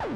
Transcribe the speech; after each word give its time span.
Iya, 0.00 0.08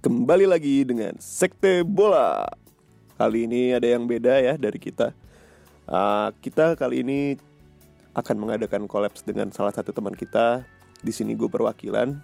kembali 0.00 0.48
lagi 0.48 0.88
dengan 0.88 1.20
Sekte 1.20 1.84
Bola. 1.84 2.48
Kali 3.20 3.44
ini 3.44 3.76
ada 3.76 3.84
yang 3.84 4.08
beda 4.08 4.40
ya 4.40 4.56
dari 4.56 4.80
kita. 4.80 5.12
Uh, 5.84 6.32
kita 6.40 6.80
kali 6.80 7.04
ini 7.04 7.36
akan 8.16 8.40
mengadakan 8.40 8.88
kolaps 8.88 9.20
dengan 9.20 9.52
salah 9.52 9.76
satu 9.76 9.92
teman 9.92 10.16
kita. 10.16 10.64
Di 11.04 11.12
sini 11.12 11.36
gue 11.36 11.52
perwakilan, 11.52 12.16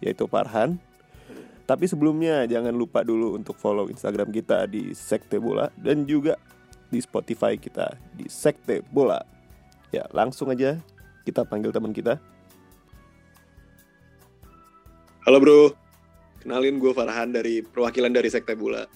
yaitu 0.00 0.24
Farhan. 0.24 0.80
Tapi 1.66 1.90
sebelumnya 1.90 2.46
jangan 2.46 2.70
lupa 2.70 3.02
dulu 3.02 3.34
untuk 3.34 3.58
follow 3.58 3.90
Instagram 3.90 4.30
kita 4.30 4.70
di 4.70 4.94
Sekte 4.94 5.42
Bola 5.42 5.66
dan 5.74 6.06
juga 6.06 6.38
di 6.86 7.02
Spotify 7.02 7.58
kita 7.58 7.98
di 8.14 8.30
Sekte 8.30 8.86
Bola. 8.86 9.18
Ya, 9.90 10.06
langsung 10.14 10.46
aja 10.46 10.78
kita 11.26 11.42
panggil 11.42 11.74
teman 11.74 11.90
kita. 11.90 12.22
Halo 15.26 15.42
bro, 15.42 15.74
kenalin 16.38 16.78
gue 16.78 16.94
Farhan 16.94 17.34
dari 17.34 17.66
perwakilan 17.66 18.14
dari 18.14 18.30
Sekte 18.30 18.54
Bola. 18.54 18.86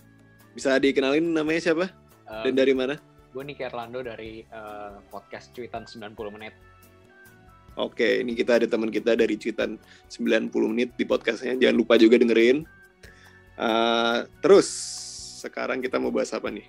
Bisa 0.55 0.79
dikenalin 0.79 1.27
namanya 1.27 1.75
siapa? 1.75 1.91
Um, 2.31 2.47
Dan 2.47 2.55
dari 2.55 2.71
mana? 2.71 2.95
Gue 3.35 3.43
Niki 3.43 3.67
Erlando 3.67 3.99
dari 4.07 4.47
uh, 4.47 5.03
podcast 5.11 5.51
Cuitan 5.51 5.91
90 5.91 6.15
Menit. 6.31 6.55
Oke, 7.79 8.23
ini 8.25 8.35
kita 8.35 8.59
ada 8.59 8.67
teman 8.67 8.91
kita 8.91 9.15
dari 9.15 9.39
Cuitan 9.39 9.79
90 10.11 10.51
Menit 10.71 10.91
di 10.99 11.07
podcastnya. 11.07 11.55
Jangan 11.55 11.77
lupa 11.77 11.95
juga 11.95 12.19
dengerin. 12.19 12.67
Uh, 13.61 14.27
terus, 14.43 14.67
sekarang 15.41 15.79
kita 15.79 16.01
mau 16.01 16.11
bahas 16.11 16.35
apa 16.35 16.51
nih? 16.51 16.67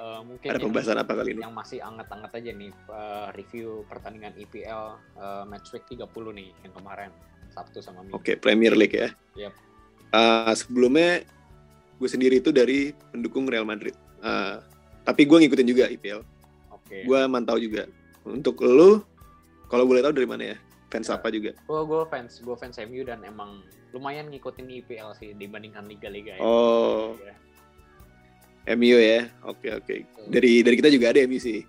Uh, 0.00 0.24
mungkin 0.24 0.48
ada 0.48 0.60
pembahasan 0.62 0.96
apa 0.96 1.12
kali 1.12 1.36
ini? 1.36 1.44
Yang 1.44 1.56
masih 1.60 1.78
anget-anget 1.84 2.30
aja 2.32 2.50
nih, 2.56 2.70
uh, 2.88 3.28
review 3.36 3.84
pertandingan 3.84 4.32
IPL 4.32 4.96
uh, 5.20 5.44
Match 5.44 5.76
Week 5.76 5.84
30 5.84 6.08
nih, 6.08 6.48
yang 6.64 6.72
kemarin. 6.72 7.10
Sabtu 7.50 7.82
sama 7.82 8.06
Minggu. 8.06 8.16
Oke, 8.16 8.38
Premier 8.38 8.72
League 8.78 8.94
ya. 8.94 9.10
Yep. 9.36 9.52
Uh, 10.14 10.54
sebelumnya, 10.54 11.26
gue 11.98 12.08
sendiri 12.08 12.40
itu 12.40 12.54
dari 12.54 12.94
pendukung 13.12 13.44
Real 13.50 13.66
Madrid. 13.66 13.92
Uh, 14.22 14.62
tapi 15.04 15.26
gue 15.26 15.36
ngikutin 15.44 15.68
juga 15.68 15.84
IPL. 15.90 16.22
Oke. 16.72 17.04
Gue 17.04 17.20
mantau 17.26 17.58
juga. 17.58 17.84
Untuk 18.24 18.62
lu, 18.62 19.02
kalau 19.70 19.86
boleh 19.86 20.02
tahu 20.02 20.12
dari 20.12 20.26
mana 20.26 20.44
ya? 20.44 20.56
Fans 20.90 21.06
Ya. 21.06 21.14
apa 21.16 21.30
juga? 21.30 21.54
Gue 21.64 21.80
gue 21.86 22.02
fans 22.10 22.42
gue 22.42 22.56
fans 22.58 22.76
MU 22.82 23.06
dan 23.06 23.22
emang 23.22 23.62
lumayan 23.90 24.26
ngikutin 24.26 24.66
IPL 24.82 25.14
sih 25.14 25.30
dibandingkan 25.32 25.86
liga-liga 25.86 26.34
ya. 26.34 26.42
Oh, 26.42 27.14
Ya. 27.16 27.34
MU 28.74 28.98
ya. 28.98 29.30
Oke 29.46 29.70
oke. 29.72 29.94
Dari 30.28 30.60
dari 30.60 30.74
kita 30.76 30.90
juga 30.90 31.10
ada 31.10 31.22
MU 31.24 31.38
sih. 31.38 31.62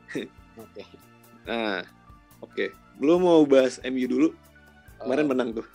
Oke. 0.57 0.81
Nah, 1.41 1.81
oke. 2.37 2.69
Lu 2.97 3.17
mau 3.17 3.41
bahas 3.45 3.81
MU 3.81 4.05
dulu? 4.05 4.27
Kemarin 5.01 5.25
Uh, 5.25 5.29
menang 5.33 5.49
tuh. 5.57 5.65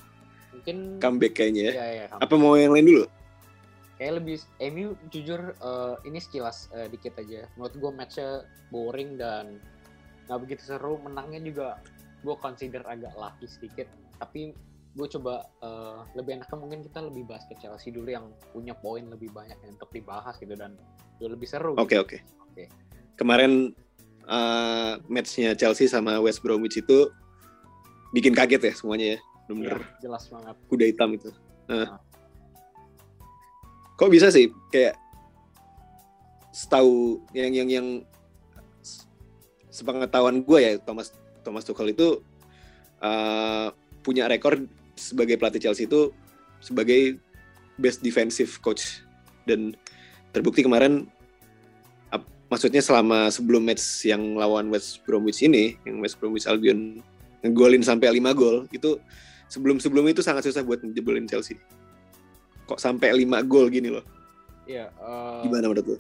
Mungkin 0.54 1.02
Comeback 1.02 1.34
kayaknya 1.34 1.62
ya. 1.62 1.72
Iya, 1.72 1.86
iya, 1.90 2.04
Apa 2.14 2.34
mau 2.34 2.54
yang 2.54 2.70
lain 2.70 2.86
dulu? 2.86 3.04
kayak 3.96 4.20
lebih 4.20 4.36
MU 4.62 4.92
jujur 5.08 5.56
eh, 5.56 5.94
ini 6.04 6.20
sekilas 6.20 6.68
eh, 6.70 6.84
dikit 6.86 7.16
aja 7.16 7.48
menurut 7.56 7.74
gue 7.74 7.90
matchnya 7.90 8.44
boring 8.68 9.16
dan 9.16 9.56
nggak 10.28 10.36
begitu 10.44 10.62
seru 10.68 11.00
menangnya 11.00 11.40
juga 11.40 11.80
gue 12.26 12.36
consider 12.42 12.82
agak 12.82 13.14
lucky 13.14 13.46
sedikit 13.46 13.86
tapi 14.18 14.50
gue 14.96 15.06
coba 15.12 15.46
eh, 15.62 15.98
lebih 16.18 16.40
enaknya 16.40 16.56
mungkin 16.58 16.80
kita 16.82 17.04
lebih 17.04 17.28
bahas 17.28 17.44
ke 17.46 17.54
Chelsea 17.60 17.92
dulu 17.94 18.08
yang 18.10 18.32
punya 18.50 18.74
poin 18.74 19.06
lebih 19.06 19.30
banyak 19.30 19.54
yang 19.62 19.76
untuk 19.78 19.92
dibahas 19.94 20.34
gitu 20.40 20.56
dan 20.58 20.74
lebih 21.20 21.46
seru 21.46 21.78
Oke 21.78 21.94
gitu. 21.94 22.02
oke. 22.02 22.18
Oke. 22.52 22.64
Kemarin 23.16 23.72
uh, 24.28 25.00
matchnya 25.08 25.56
Chelsea 25.56 25.88
sama 25.88 26.20
West 26.20 26.44
Bromwich 26.44 26.80
itu 26.80 27.08
bikin 28.12 28.36
kaget 28.36 28.72
ya 28.72 28.74
semuanya 28.76 29.06
ya. 29.06 29.18
Iya, 29.18 29.20
Bener-bener 29.46 29.80
jelas 30.00 30.24
banget 30.28 30.56
kuda 30.68 30.84
hitam 30.88 31.10
itu. 31.16 31.30
Nah. 31.68 31.76
Nah. 31.84 32.00
Kok 33.96 34.10
bisa 34.12 34.28
sih 34.28 34.52
kayak 34.68 34.96
setahu 36.52 37.20
yang 37.32 37.52
yang 37.52 37.68
yang 37.68 37.86
sepengetahuan 39.68 40.40
gue 40.40 40.58
ya 40.60 40.72
Thomas 40.80 41.12
Thomas 41.46 41.62
Tuchel 41.62 41.94
itu 41.94 42.18
uh, 42.98 43.70
punya 44.02 44.26
rekor 44.26 44.66
sebagai 44.98 45.38
pelatih 45.38 45.62
Chelsea 45.62 45.86
itu 45.86 46.10
sebagai 46.58 47.22
best 47.78 48.02
defensive 48.02 48.58
coach. 48.58 49.06
Dan 49.46 49.78
terbukti 50.34 50.66
kemarin 50.66 51.06
ap- 52.10 52.26
maksudnya 52.50 52.82
selama 52.82 53.30
sebelum 53.30 53.62
match 53.62 54.02
yang 54.02 54.34
lawan 54.34 54.66
West 54.74 55.06
Bromwich 55.06 55.46
ini 55.46 55.78
yang 55.86 56.02
West 56.02 56.18
Bromwich 56.18 56.50
Albion 56.50 56.98
ngegolin 57.46 57.86
sampai 57.86 58.10
5 58.18 58.34
gol 58.34 58.66
itu 58.74 58.98
sebelum-sebelum 59.46 60.10
itu 60.10 60.18
sangat 60.26 60.50
susah 60.50 60.66
buat 60.66 60.82
njebolin 60.82 61.30
Chelsea. 61.30 61.54
Kok 62.66 62.82
sampai 62.82 63.14
5 63.14 63.46
gol 63.46 63.70
gini 63.70 63.94
loh? 63.94 64.02
Iya, 64.66 64.90
eh, 64.90 65.46
gimana 65.46 65.70
menurut 65.70 65.86
lu? 65.94 65.96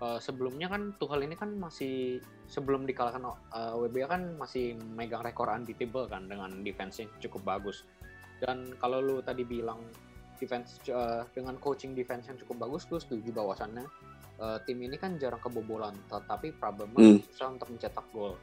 Eh, 0.00 0.16
sebelumnya 0.16 0.72
kan 0.72 0.96
Tuchel 0.96 1.28
ini 1.28 1.36
kan 1.36 1.52
masih 1.60 2.24
sebelum 2.48 2.88
dikalahkan 2.88 3.20
eh, 3.52 3.74
WBA 3.76 4.08
kan 4.08 4.22
masih 4.40 4.72
megang 4.96 5.20
rekor 5.20 5.52
unbeatable 5.52 6.08
kan 6.08 6.24
dengan 6.24 6.64
defense 6.64 7.04
yang 7.04 7.12
cukup 7.20 7.44
bagus. 7.44 7.84
Dan 8.40 8.72
kalau 8.80 9.04
lu 9.04 9.20
tadi 9.20 9.44
bilang 9.44 9.76
defense 10.40 10.80
eh, 10.88 11.20
dengan 11.36 11.60
coaching 11.60 11.92
defense 11.92 12.32
yang 12.32 12.40
cukup 12.40 12.64
bagus, 12.64 12.88
gue 12.88 12.96
setuju 12.96 13.28
bahwasannya 13.36 13.84
eh, 14.40 14.58
tim 14.64 14.80
ini 14.80 14.96
kan 14.96 15.20
jarang 15.20 15.40
kebobolan, 15.44 15.92
tetapi 16.08 16.56
problemnya 16.56 17.20
Hmm. 17.20 17.20
susah 17.28 17.48
untuk 17.52 17.68
mencetak 17.68 18.06
gol. 18.08 18.40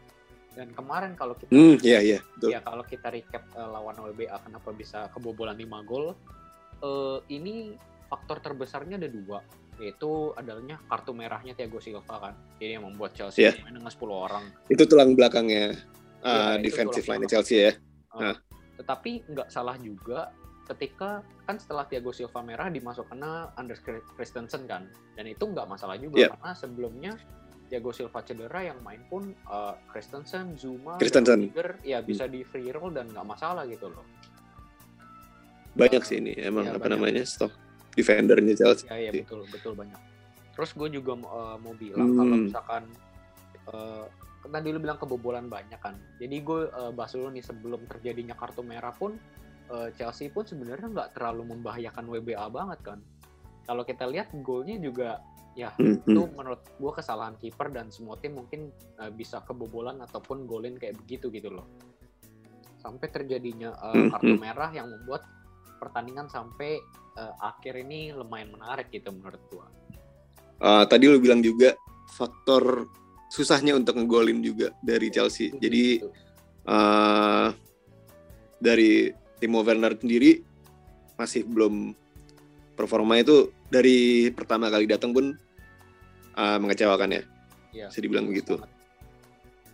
Dan 0.53 0.69
kemarin 0.73 1.17
kalau 1.17 1.33
kita 1.37 1.49
Hmm, 1.49 1.77
iya 1.81 2.01
iya, 2.01 2.19
betul. 2.21 2.49
ya 2.53 2.61
kalau 2.61 2.85
kita 2.85 3.09
recap 3.09 3.49
eh, 3.57 3.65
lawan 3.65 3.97
WBA 3.97 4.37
kenapa 4.45 4.69
bisa 4.77 5.09
kebobolan 5.09 5.57
5 5.57 5.81
gol, 5.81 6.13
eh, 6.85 7.17
ini 7.33 7.73
faktor 8.05 8.45
terbesarnya 8.45 9.01
ada 9.01 9.09
dua, 9.09 9.41
yaitu 9.77 10.09
adanya 10.33 10.81
kartu 10.85 11.13
merahnya 11.13 11.53
Thiago 11.53 11.77
Silva 11.77 12.15
kan, 12.19 12.33
jadi 12.57 12.77
yang 12.77 12.85
membuat 12.85 13.13
Chelsea 13.13 13.45
Iya. 13.45 13.61
main 13.61 13.77
dengan 13.77 13.89
10 13.89 14.09
orang. 14.09 14.43
Itu 14.67 14.83
tulang 14.85 15.13
belakangnya 15.13 15.77
uh, 16.21 16.27
Iya, 16.27 16.41
itu 16.57 16.63
defensive 16.65 17.05
line 17.05 17.25
Chelsea 17.25 17.57
ya. 17.61 17.73
Eh, 17.73 17.75
Ah. 18.17 18.35
Tetapi 18.75 19.11
nggak 19.27 19.49
salah 19.49 19.77
juga 19.77 20.33
ketika 20.65 21.21
kan 21.43 21.55
setelah 21.55 21.85
Thiago 21.85 22.09
Silva 22.09 22.41
merah 22.41 22.67
dimasukkan 22.67 23.17
Anders 23.53 23.79
Christensen 24.13 24.65
kan, 24.65 24.85
dan 25.13 25.25
itu 25.25 25.41
nggak 25.41 25.65
masalah 25.65 25.95
juga 25.95 26.17
Iya. 26.19 26.29
karena 26.33 26.51
sebelumnya 26.51 27.11
Thiago 27.67 27.91
Silva 27.91 28.19
cedera 28.21 28.63
yang 28.63 28.79
main 28.81 29.05
pun 29.05 29.29
eh, 29.29 29.73
Christensen, 29.87 30.55
Zuma, 30.55 30.97
Christensen. 30.97 31.47
Rudiger, 31.47 31.77
ya 31.81 32.01
bisa 32.01 32.25
di 32.25 32.41
free 32.41 32.69
roll 32.69 32.91
dan 32.91 33.07
nggak 33.07 33.27
masalah 33.27 33.63
gitu 33.63 33.87
loh. 33.87 34.03
Banyak 35.73 36.01
sih 36.01 36.17
ini 36.17 36.33
emang 36.35 36.65
Iya, 36.65 36.73
apa 36.73 36.81
banyak. 36.81 36.97
namanya 36.97 37.23
stok 37.23 37.53
defendernya 37.97 38.53
Chelsea. 38.53 38.85
Ya, 38.85 38.95
ya 38.95 39.09
Iya. 39.09 39.25
betul, 39.25 39.41
betul 39.49 39.73
banyak. 39.73 39.97
Terus 40.53 40.71
gue 40.77 40.89
juga 41.01 41.17
uh, 41.17 41.57
mau 41.57 41.73
bilang 41.73 42.13
kalau 42.13 42.35
Hmm. 42.37 42.45
misalkan 42.45 42.83
uh, 43.73 44.05
tadi 44.47 44.67
lu 44.71 44.79
bilang 44.79 45.01
kebobolan 45.01 45.49
banyak 45.49 45.81
kan. 45.81 45.97
Jadi 46.21 46.35
gue 46.45 46.69
uh, 46.71 46.93
bahas 46.93 47.11
dulu 47.17 47.33
nih 47.33 47.43
sebelum 47.43 47.81
terjadinya 47.89 48.37
kartu 48.37 48.61
merah 48.61 48.93
pun 48.93 49.17
uh, 49.73 49.89
Chelsea 49.97 50.29
pun 50.31 50.45
sebenarnya 50.47 50.87
nggak 50.93 51.09
terlalu 51.17 51.57
membahayakan 51.57 52.05
WBA 52.07 52.47
banget 52.53 52.79
kan. 52.85 52.99
Kalau 53.67 53.83
kita 53.83 54.07
lihat 54.07 54.31
golnya 54.45 54.79
juga 54.79 55.19
ya 55.57 55.73
Hmm, 55.73 55.97
itu 56.05 56.21
hmm. 56.21 56.37
menurut 56.37 56.61
gue 56.77 56.91
kesalahan 56.93 57.33
kiper 57.41 57.73
dan 57.73 57.89
semua 57.89 58.15
tim 58.21 58.37
mungkin 58.37 58.69
uh, 59.01 59.09
bisa 59.09 59.41
kebobolan 59.41 59.97
ataupun 60.05 60.45
golin 60.45 60.77
kayak 60.77 60.95
begitu 61.01 61.33
gitu 61.33 61.49
loh. 61.49 61.65
Sampai 62.77 63.09
terjadinya 63.09 63.73
uh, 63.77 64.05
kartu 64.13 64.37
hmm. 64.37 64.41
merah 64.41 64.69
yang 64.71 64.87
membuat 64.87 65.25
pertandingan 65.77 66.27
sampai 66.27 66.81
uh, 67.17 67.33
akhir 67.41 67.77
ini 67.79 68.13
lumayan 68.13 68.53
menarik 68.53 68.91
gitu 68.93 69.13
menurut 69.13 69.41
gua. 69.49 69.67
Uh, 70.57 70.83
tadi 70.89 71.05
lu 71.05 71.21
bilang 71.21 71.41
juga 71.41 71.77
faktor 72.17 72.89
susahnya 73.29 73.75
untuk 73.77 73.99
ngegolin 73.99 74.39
juga 74.41 74.73
dari 74.81 75.13
Chelsea. 75.13 75.53
Jadi 75.53 76.01
uh, 76.65 77.53
dari 78.57 79.11
Timo 79.37 79.61
Werner 79.61 79.93
sendiri 79.93 80.41
masih 81.17 81.45
belum 81.45 81.93
performa 82.77 83.21
itu 83.21 83.53
dari 83.69 84.29
pertama 84.33 84.69
kali 84.69 84.85
datang 84.85 85.13
pun 85.13 85.33
uh, 86.37 86.57
mengecewakan 86.61 87.21
ya. 87.21 87.23
ya, 87.73 87.85
bisa 87.89 87.99
dibilang 88.01 88.29
begitu. 88.29 88.57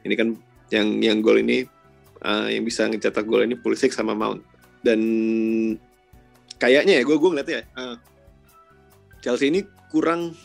Ini 0.04 0.16
kan 0.20 0.36
yang 0.72 0.88
yang 1.00 1.18
gol 1.24 1.40
ini 1.40 1.64
uh, 2.24 2.48
yang 2.52 2.64
bisa 2.68 2.88
ngecetak 2.88 3.24
gol 3.28 3.44
ini 3.44 3.56
Pulisic 3.56 3.96
sama 3.96 4.16
Mount. 4.16 4.44
Dan 4.84 5.00
kayaknya 6.60 7.00
ya 7.00 7.04
gue 7.04 7.16
gue 7.16 7.30
ngeliatnya 7.30 7.56
ya, 7.62 7.66
uh, 7.78 7.96
Chelsea 9.24 9.50
ini 9.50 9.62
kurang 9.94 10.36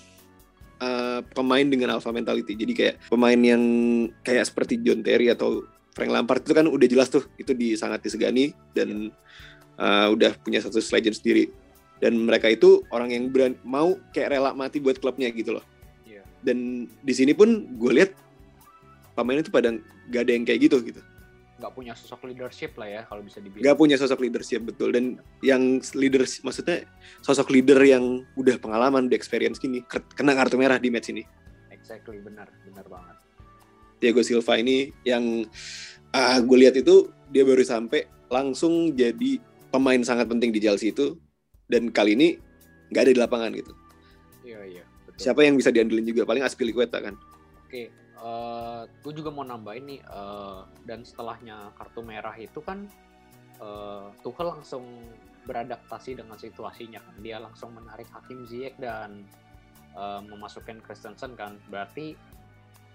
uh, 0.78 1.20
pemain 1.34 1.66
dengan 1.66 1.98
alpha 1.98 2.14
mentality. 2.14 2.54
Jadi 2.54 2.72
kayak 2.76 2.94
pemain 3.10 3.38
yang 3.38 3.62
kayak 4.22 4.46
seperti 4.46 4.78
John 4.84 5.02
Terry 5.02 5.32
atau 5.32 5.66
Frank 5.96 6.14
Lampard 6.14 6.46
itu 6.46 6.54
kan 6.54 6.66
udah 6.70 6.86
jelas 6.86 7.10
tuh 7.10 7.26
itu 7.40 7.50
di 7.56 7.74
sangat 7.74 8.06
disegani 8.06 8.54
dan 8.70 9.10
uh, 9.80 10.08
udah 10.14 10.38
punya 10.40 10.62
status 10.62 10.92
legend 10.94 11.18
sendiri. 11.18 11.50
Dan 11.98 12.14
mereka 12.22 12.46
itu 12.46 12.86
orang 12.94 13.10
yang 13.10 13.26
beran, 13.26 13.58
mau 13.66 13.98
kayak 14.14 14.38
rela 14.38 14.54
mati 14.54 14.78
buat 14.78 15.02
klubnya 15.02 15.26
gitu 15.34 15.58
loh. 15.58 15.66
Iya. 16.06 16.22
dan 16.46 16.88
di 17.02 17.14
sini 17.14 17.34
pun 17.34 17.66
gue 17.76 17.92
lihat 17.92 18.10
pemainnya 19.18 19.42
tuh 19.42 19.54
pada 19.54 19.74
gak 20.08 20.22
ada 20.22 20.32
yang 20.32 20.44
kayak 20.46 20.70
gitu 20.70 20.78
gitu 20.86 21.00
nggak 21.58 21.72
punya 21.74 21.92
sosok 21.98 22.30
leadership 22.30 22.78
lah 22.78 22.86
ya 22.86 23.02
kalau 23.10 23.26
bisa 23.26 23.42
dibilang. 23.42 23.66
Gak 23.66 23.76
punya 23.78 23.96
sosok 23.98 24.22
leadership 24.22 24.62
betul. 24.62 24.94
Dan 24.94 25.18
yang 25.42 25.82
leader 25.98 26.22
maksudnya 26.46 26.86
sosok 27.20 27.50
leader 27.50 27.78
yang 27.82 28.22
udah 28.38 28.56
pengalaman 28.62 29.10
udah 29.10 29.18
experience 29.18 29.58
gini 29.58 29.82
kena 29.90 30.38
kartu 30.38 30.54
merah 30.54 30.78
di 30.78 30.88
match 30.88 31.10
ini. 31.10 31.26
Exactly 31.74 32.22
benar 32.22 32.46
benar 32.62 32.86
banget. 32.86 33.16
Thiago 33.98 34.22
Silva 34.22 34.54
ini 34.62 34.94
yang 35.02 35.42
ah 36.14 36.38
gue 36.38 36.56
lihat 36.62 36.78
itu 36.78 37.10
dia 37.34 37.42
baru 37.42 37.66
sampai 37.66 38.06
langsung 38.30 38.94
jadi 38.94 39.42
pemain 39.74 39.98
sangat 40.06 40.30
penting 40.30 40.54
di 40.54 40.62
Chelsea 40.62 40.94
itu. 40.94 41.18
Dan 41.66 41.90
kali 41.90 42.14
ini 42.14 42.38
nggak 42.94 43.02
ada 43.02 43.12
di 43.12 43.20
lapangan 43.20 43.50
gitu. 43.52 43.72
Iya 44.46 44.62
iya 44.64 44.84
betul. 45.04 45.20
Siapa 45.20 45.42
yang 45.42 45.58
bisa 45.58 45.74
diandelin 45.74 46.06
juga? 46.06 46.22
Paling 46.22 46.46
Aspilicueta 46.46 47.02
kan. 47.02 47.18
Oke, 47.66 47.92
eh 48.18 48.82
gue 49.02 49.12
juga 49.14 49.30
mau 49.30 49.46
nambahin 49.46 49.84
nih, 49.86 50.00
eh, 50.02 50.60
dan 50.84 51.06
setelahnya 51.06 51.70
kartu 51.78 52.02
merah 52.02 52.34
itu 52.34 52.58
kan 52.60 52.86
eh 53.58 54.06
Tuchel 54.22 54.50
langsung 54.54 54.84
beradaptasi 55.46 56.18
dengan 56.18 56.36
situasinya 56.36 57.00
kan. 57.00 57.14
Dia 57.22 57.38
langsung 57.40 57.72
menarik 57.72 58.06
Hakim 58.10 58.44
Ziyech 58.46 58.74
dan 58.78 59.22
eh, 59.94 60.20
memasukkan 60.26 60.82
Christensen 60.82 61.38
kan. 61.38 61.58
Berarti 61.70 62.14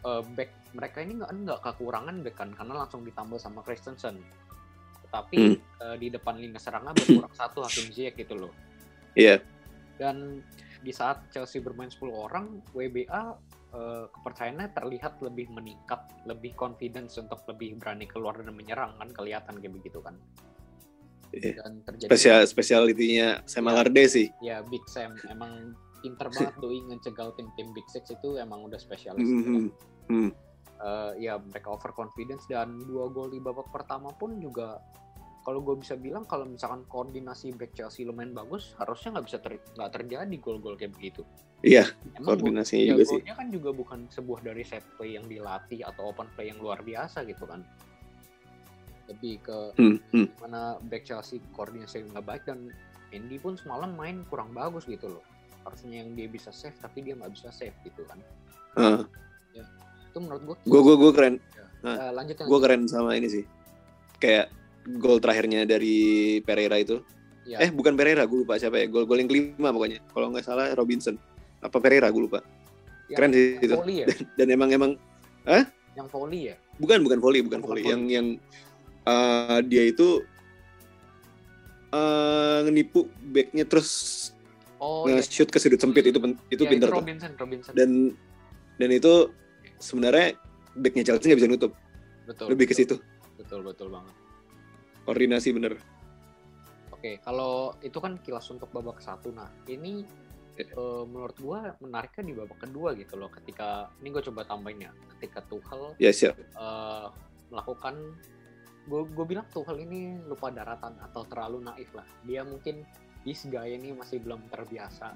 eh, 0.04 0.24
back 0.36 0.52
mereka 0.76 1.00
ini 1.00 1.20
nggak 1.20 1.32
nggak 1.32 1.60
kekurangan 1.64 2.20
back 2.24 2.36
kan, 2.36 2.50
karena 2.52 2.84
langsung 2.84 3.02
ditambah 3.08 3.40
sama 3.40 3.64
Christensen. 3.64 4.20
Tetapi 5.08 5.38
Hmm. 5.40 5.58
eh, 5.84 5.96
di 6.00 6.08
depan 6.12 6.36
lini 6.36 6.60
serangnya 6.60 6.92
berkurang 6.92 7.32
satu 7.32 7.64
Hakim 7.64 7.92
Ziyech 7.94 8.16
gitu 8.20 8.36
loh. 8.36 8.54
Iya 9.14 9.40
Dan 9.94 10.42
di 10.82 10.90
saat 10.92 11.30
Chelsea 11.30 11.62
bermain 11.62 11.88
10 11.88 12.10
orang, 12.12 12.60
WBA 12.74 13.38
eh, 13.74 14.06
kepercayaannya 14.14 14.70
terlihat 14.78 15.20
lebih 15.26 15.50
meningkat, 15.50 16.06
lebih 16.30 16.54
confidence 16.54 17.18
untuk 17.18 17.42
lebih 17.50 17.76
berani 17.82 18.06
keluar 18.06 18.38
dan 18.38 18.54
menyerang 18.54 18.94
kan 18.98 19.10
kelihatan 19.12 19.58
kayak 19.60 19.74
begitu 19.74 20.00
kan. 20.00 20.16
Iya. 21.34 21.66
Dan 21.66 21.82
terjadi 21.82 22.10
spesial 22.14 22.40
spesialitinya 22.46 23.42
Sam 23.50 23.66
Iya. 23.66 23.70
Allardyce 23.74 24.14
sih 24.14 24.28
ya 24.46 24.62
Big 24.70 24.86
Sam 24.86 25.18
emang 25.34 25.74
pinter 26.06 26.30
banget 26.30 26.54
doi 26.62 26.78
ngecegal 26.86 27.34
tim-tim 27.34 27.74
Big 27.74 27.90
Six 27.90 28.14
itu 28.14 28.38
emang 28.38 28.62
udah 28.70 28.78
spesialis. 28.78 29.26
Mhm. 29.26 29.34
gitu 29.34 29.50
kan. 29.50 29.66
Hmm. 30.14 30.30
Eh, 30.84 31.12
ya 31.26 31.40
mereka 31.40 31.72
overconfidence 31.72 32.44
dan 32.52 32.76
dua 32.84 33.08
gol 33.08 33.32
di 33.32 33.40
babak 33.40 33.72
pertama 33.72 34.12
pun 34.14 34.36
juga 34.38 34.84
kalau 35.44 35.60
gue 35.60 35.76
bisa 35.76 35.94
bilang 35.94 36.24
kalau 36.24 36.48
misalkan 36.48 36.88
koordinasi 36.88 37.52
back 37.52 37.76
Chelsea 37.76 38.04
lumayan 38.04 38.32
bagus 38.32 38.72
harusnya 38.76 39.20
nggak 39.20 39.26
bisa 39.28 39.38
ter- 39.38 39.60
nggak 39.76 39.92
terjadi 39.92 40.36
gol-gol 40.40 40.74
kayak 40.74 40.96
begitu. 40.96 41.28
Iya, 41.60 41.88
Emang 42.16 42.36
koordinasinya 42.36 42.80
gol- 42.80 42.88
ya, 42.88 42.92
juga 42.94 43.04
sih. 43.06 43.20
golnya 43.20 43.36
kan 43.36 43.48
juga 43.50 43.70
bukan 43.72 44.00
sebuah 44.08 44.40
dari 44.42 44.64
set 44.64 44.84
play 44.96 45.16
yang 45.16 45.28
dilatih 45.28 45.84
atau 45.84 46.10
open 46.10 46.28
play 46.34 46.48
yang 46.48 46.60
luar 46.60 46.80
biasa 46.80 47.24
gitu 47.24 47.44
kan. 47.44 47.60
Lebih 49.08 49.34
ke 49.42 49.58
Hmm, 49.76 50.00
hmm. 50.12 50.28
mana 50.40 50.80
back 50.82 51.04
Chelsea 51.04 51.44
koordinasi 51.52 52.08
nggak 52.08 52.24
baik 52.24 52.44
dan 52.44 52.72
Andy 53.12 53.36
pun 53.38 53.54
semalam 53.54 53.92
main 53.94 54.24
kurang 54.26 54.52
bagus 54.52 54.88
gitu 54.88 55.12
loh. 55.12 55.24
Harusnya 55.64 56.04
yang 56.04 56.12
dia 56.14 56.28
bisa 56.28 56.52
save 56.52 56.76
tapi 56.78 57.04
dia 57.04 57.16
nggak 57.16 57.32
bisa 57.32 57.52
save 57.52 57.76
gitu 57.84 58.04
kan. 58.08 58.20
Ah, 58.74 59.04
Itu 60.08 60.18
menurut 60.20 60.44
gue. 60.46 60.56
gue 60.64 60.82
gue 60.82 60.96
gue 60.98 61.12
keren 61.12 61.36
Eh, 61.84 62.12
lanjut 62.12 62.40
gue 62.40 62.60
keren 62.60 62.88
sama 62.88 63.12
ini 63.12 63.28
sih 63.28 63.44
kayak 64.16 64.48
gol 65.00 65.18
terakhirnya 65.24 65.64
dari 65.64 66.40
Pereira 66.44 66.80
itu 66.80 67.00
Ya, 67.44 67.60
eh 67.60 67.68
bukan 67.76 68.00
Pereira 68.00 68.24
gue 68.24 68.48
lupa 68.48 68.56
siapa 68.56 68.80
ya 68.80 68.88
gol 68.88 69.04
gol 69.04 69.20
yang 69.20 69.28
kelima 69.28 69.76
pokoknya 69.76 70.00
kalau 70.16 70.32
nggak 70.32 70.48
salah 70.48 70.72
Robinson 70.80 71.20
apa 71.60 71.76
Pereira 71.84 72.08
gue 72.08 72.24
lupa 72.24 72.40
yang 73.12 73.18
keren 73.20 73.32
sih 73.36 73.60
itu 73.60 73.76
ya? 73.92 74.08
dan 74.40 74.48
emang 74.48 74.72
emang 74.72 74.92
yang 75.92 76.08
volley 76.08 76.52
ya? 76.52 76.56
bukan 76.80 77.04
bukan 77.04 77.20
volley 77.20 77.44
bukan 77.44 77.60
Bukan 77.60 77.76
volley 77.76 77.84
yang 77.84 78.02
yang 78.08 78.28
uh, 79.04 79.60
dia 79.60 79.92
itu 79.92 80.24
uh, 81.92 82.64
ngenipu 82.64 83.12
backnya 83.32 83.68
terus 83.68 84.32
Oh, 84.84 85.08
iya. 85.08 85.16
nge-shoot 85.24 85.48
ke 85.48 85.64
sudut 85.64 85.80
sempit 85.80 86.04
itu 86.04 86.20
itu 86.52 86.64
Ya, 86.64 86.70
pinter 86.76 86.92
tuh 86.92 87.00
Robinson, 87.00 87.32
Robinson. 87.40 87.72
dan 87.72 88.12
dan 88.76 88.90
itu 88.92 89.32
sebenarnya 89.80 90.36
backnya 90.76 91.08
Chelsea 91.08 91.32
nggak 91.32 91.40
bisa 91.40 91.48
nutup 91.48 91.72
betul. 92.28 92.52
lebih 92.52 92.68
ke 92.68 92.76
betul. 92.76 92.84
situ 92.84 92.96
Betul, 93.40 93.64
betul 93.64 93.88
banget. 93.92 94.12
Koordinasi 95.04 95.52
bener 95.52 95.76
Oke, 96.94 97.20
kalau 97.20 97.76
itu 97.84 98.00
kan 98.00 98.16
kilas 98.18 98.48
untuk 98.48 98.72
babak 98.72 98.98
satu. 98.98 99.28
Nah, 99.30 99.52
ini 99.68 100.08
Ya. 100.54 100.70
eh, 100.70 101.04
menurut 101.04 101.34
gua 101.36 101.76
menariknya 101.82 102.24
di 102.24 102.34
babak 102.34 102.62
kedua 102.62 102.94
gitu 102.94 103.18
loh. 103.18 103.28
Ketika 103.28 103.90
ini 104.00 104.08
gue 104.08 104.24
coba 104.24 104.46
tambahin 104.46 104.86
ya. 104.86 104.92
Ketika 105.12 105.44
Tuchel 105.44 105.98
ya 105.98 106.14
siap 106.14 106.38
eh, 106.38 107.06
melakukan 107.50 107.96
gue 108.86 109.02
gue 109.10 109.26
bilang 109.26 109.44
Tuchel 109.50 109.82
ini 109.82 110.16
lupa 110.22 110.48
daratan 110.48 110.96
atau 111.02 111.26
terlalu 111.26 111.60
naif 111.60 111.92
lah. 111.92 112.06
Dia 112.22 112.46
mungkin 112.46 112.86
this 113.24 113.44
guy 113.46 113.74
ini 113.74 113.92
masih 113.92 114.22
belum 114.22 114.46
terbiasa 114.48 115.12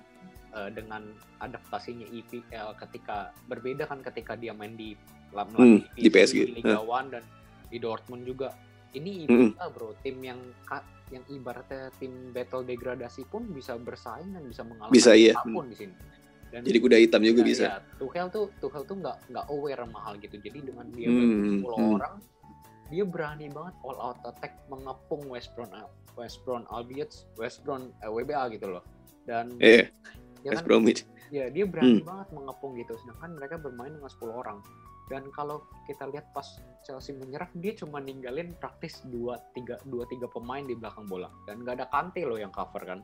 eh, 0.52 0.70
dengan 0.74 1.08
adaptasinya 1.38 2.04
EPL 2.04 2.74
ketika 2.76 3.30
berbeda 3.46 3.86
kan 3.86 4.02
ketika 4.02 4.34
dia 4.34 4.52
main 4.52 4.74
di 4.74 4.92
la- 5.32 5.46
Hmm, 5.46 5.86
di 5.94 6.10
PSG. 6.10 6.50
di 6.50 6.60
Liga 6.60 6.82
One 6.82 7.14
dan 7.14 7.24
di 7.70 7.78
Dortmund 7.78 8.26
juga. 8.26 8.52
Ini 8.98 9.12
Hmm. 9.30 9.50
EPL 9.54 9.70
bro, 9.72 9.90
tim 10.02 10.18
yang 10.20 10.40
yang 11.08 11.24
ibaratnya 11.32 11.88
tim 11.96 12.36
battle 12.36 12.68
degradasi 12.68 13.24
pun 13.32 13.48
bisa 13.48 13.80
bersaing 13.80 14.36
dan 14.36 14.44
bisa 14.44 14.66
mengalahkan 14.68 14.92
Bisa, 14.92 15.16
iya. 15.16 15.32
apa 15.38 15.48
pun 15.48 15.72
di 15.72 15.78
sini. 15.78 15.96
Dan 16.48 16.64
jadi 16.64 16.80
kuda 16.80 16.98
hitam 17.00 17.22
juga 17.24 17.42
Ya, 17.44 17.48
bisa 17.48 17.66
ya, 17.68 17.78
Tuchel 18.00 18.28
tuh 18.32 18.46
Tuchel 18.60 18.84
tuh 18.84 18.96
nggak 19.00 19.18
nggak 19.32 19.46
aware 19.48 19.84
sama 19.84 20.00
hal 20.04 20.14
gitu. 20.20 20.36
Jadi 20.40 20.60
dengan 20.64 20.88
dia 20.92 21.08
Hmm, 21.08 21.60
10 21.60 21.76
hmm. 21.76 21.96
orang, 21.96 22.16
dia 22.88 23.04
berani 23.04 23.48
banget 23.52 23.76
all 23.84 24.00
out 24.00 24.20
attack 24.24 24.56
mengepung 24.68 25.24
West 25.28 25.52
Brom 25.56 25.68
West 26.16 26.40
Brom 26.44 26.64
Albion 26.72 27.08
West 27.36 27.62
Brom 27.64 27.92
eh, 28.00 28.08
WBA 28.10 28.44
gitu 28.56 28.68
loh. 28.68 28.84
Dan 29.28 29.60
eh 29.60 29.92
ya 30.44 30.56
West 30.56 30.64
kan, 30.64 30.68
Bromwich 30.68 31.02
ya 31.28 31.52
dia 31.52 31.68
berani 31.68 32.00
Hmm. 32.00 32.08
banget 32.08 32.28
mengepung 32.32 32.80
gitu. 32.80 32.96
Sedangkan 33.04 33.36
mereka 33.36 33.56
bermain 33.60 33.92
dengan 33.92 34.08
10 34.08 34.32
orang. 34.32 34.58
Dan 35.08 35.32
kalau 35.32 35.64
kita 35.88 36.04
lihat 36.12 36.36
pas 36.36 36.46
Chelsea 36.84 37.16
menyerang, 37.16 37.48
dia 37.56 37.72
cuma 37.80 38.04
ninggalin 38.04 38.52
praktis 38.60 39.00
2 39.08 39.56
3 39.56 39.88
2 39.88 40.04
3 40.04 40.28
pemain 40.28 40.64
di 40.64 40.76
belakang 40.76 41.08
bola 41.08 41.32
dan 41.48 41.64
nggak 41.64 41.80
ada 41.80 41.88
Kante 41.88 42.28
loh 42.28 42.36
yang 42.36 42.52
cover 42.52 42.84
kan. 42.84 43.00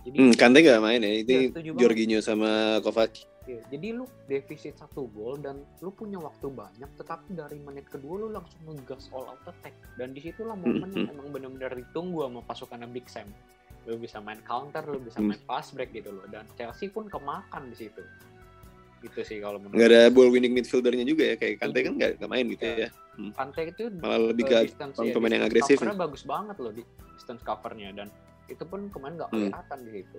Jadi 0.00 0.16
hmm, 0.16 0.32
Kante 0.32 0.64
gak 0.64 0.80
main 0.80 1.00
ya 1.04 1.12
Iya, 1.12 1.20
ini 1.20 1.52
banget. 1.52 1.76
Jorginho 1.76 2.20
sama 2.24 2.80
Kovac 2.80 3.20
Iya, 3.48 3.60
jadi 3.72 3.96
lu 3.96 4.04
defisit 4.28 4.76
satu 4.78 5.08
gol 5.10 5.40
dan 5.40 5.64
lu 5.80 5.90
punya 5.90 6.20
waktu 6.20 6.52
banyak, 6.52 6.86
tetapi 7.00 7.34
dari 7.34 7.58
menit 7.58 7.88
kedua 7.88 8.14
lu 8.20 8.28
langsung 8.30 8.62
ngegas 8.68 9.08
all 9.10 9.26
out 9.26 9.42
attack. 9.48 9.74
Dan 9.96 10.12
di 10.12 10.22
situlah 10.22 10.54
momen 10.54 10.92
yang 10.92 11.10
emang 11.10 11.32
benar-benar 11.34 11.72
ditunggu 11.74 12.30
sama 12.30 12.44
pasukan 12.46 12.84
Big 12.92 13.08
Sam. 13.08 13.26
Lu 13.88 13.96
bisa 13.96 14.20
main 14.20 14.38
counter, 14.44 14.84
lu 14.86 15.00
bisa 15.02 15.18
Hmm. 15.18 15.32
main 15.34 15.40
fast 15.48 15.72
break 15.72 15.90
gitu 15.90 16.12
loh. 16.12 16.28
Dan 16.28 16.46
Chelsea 16.54 16.92
pun 16.92 17.08
kemakan 17.08 17.72
di 17.72 17.76
situ. 17.80 18.04
Gitu 19.00 19.20
sih 19.24 19.38
kalau 19.40 19.56
menurut 19.56 19.80
nggak 19.80 19.88
ada 19.88 20.02
ball 20.12 20.28
winning 20.28 20.52
midfieldernya 20.52 21.04
juga 21.08 21.32
ya 21.32 21.36
kayak 21.40 21.54
Kante 21.56 21.78
kan 21.80 21.92
nggak 21.96 22.10
nggak 22.20 22.30
main 22.30 22.44
gitu 22.52 22.64
Iya. 22.64 22.76
ya 22.76 22.88
Kante 23.32 23.60
itu 23.64 23.82
malah 23.96 24.20
lebih 24.28 24.44
eh, 24.44 24.48
ke 24.48 24.56
pemain 24.76 25.08
ya, 25.08 25.12
pemain 25.16 25.32
yang 25.32 25.44
agresif 25.44 25.76
covernya 25.80 25.98
bagus 25.98 26.22
banget 26.24 26.56
loh 26.60 26.72
di 26.72 26.82
distance 27.16 27.42
covernya 27.42 27.88
dan 27.96 28.08
itu 28.46 28.64
pun 28.64 28.80
kemarin 28.88 29.14
nggak 29.16 29.30
Hmm. 29.32 29.40
kelihatan 29.48 29.78
di 29.80 29.90
situ. 30.00 30.18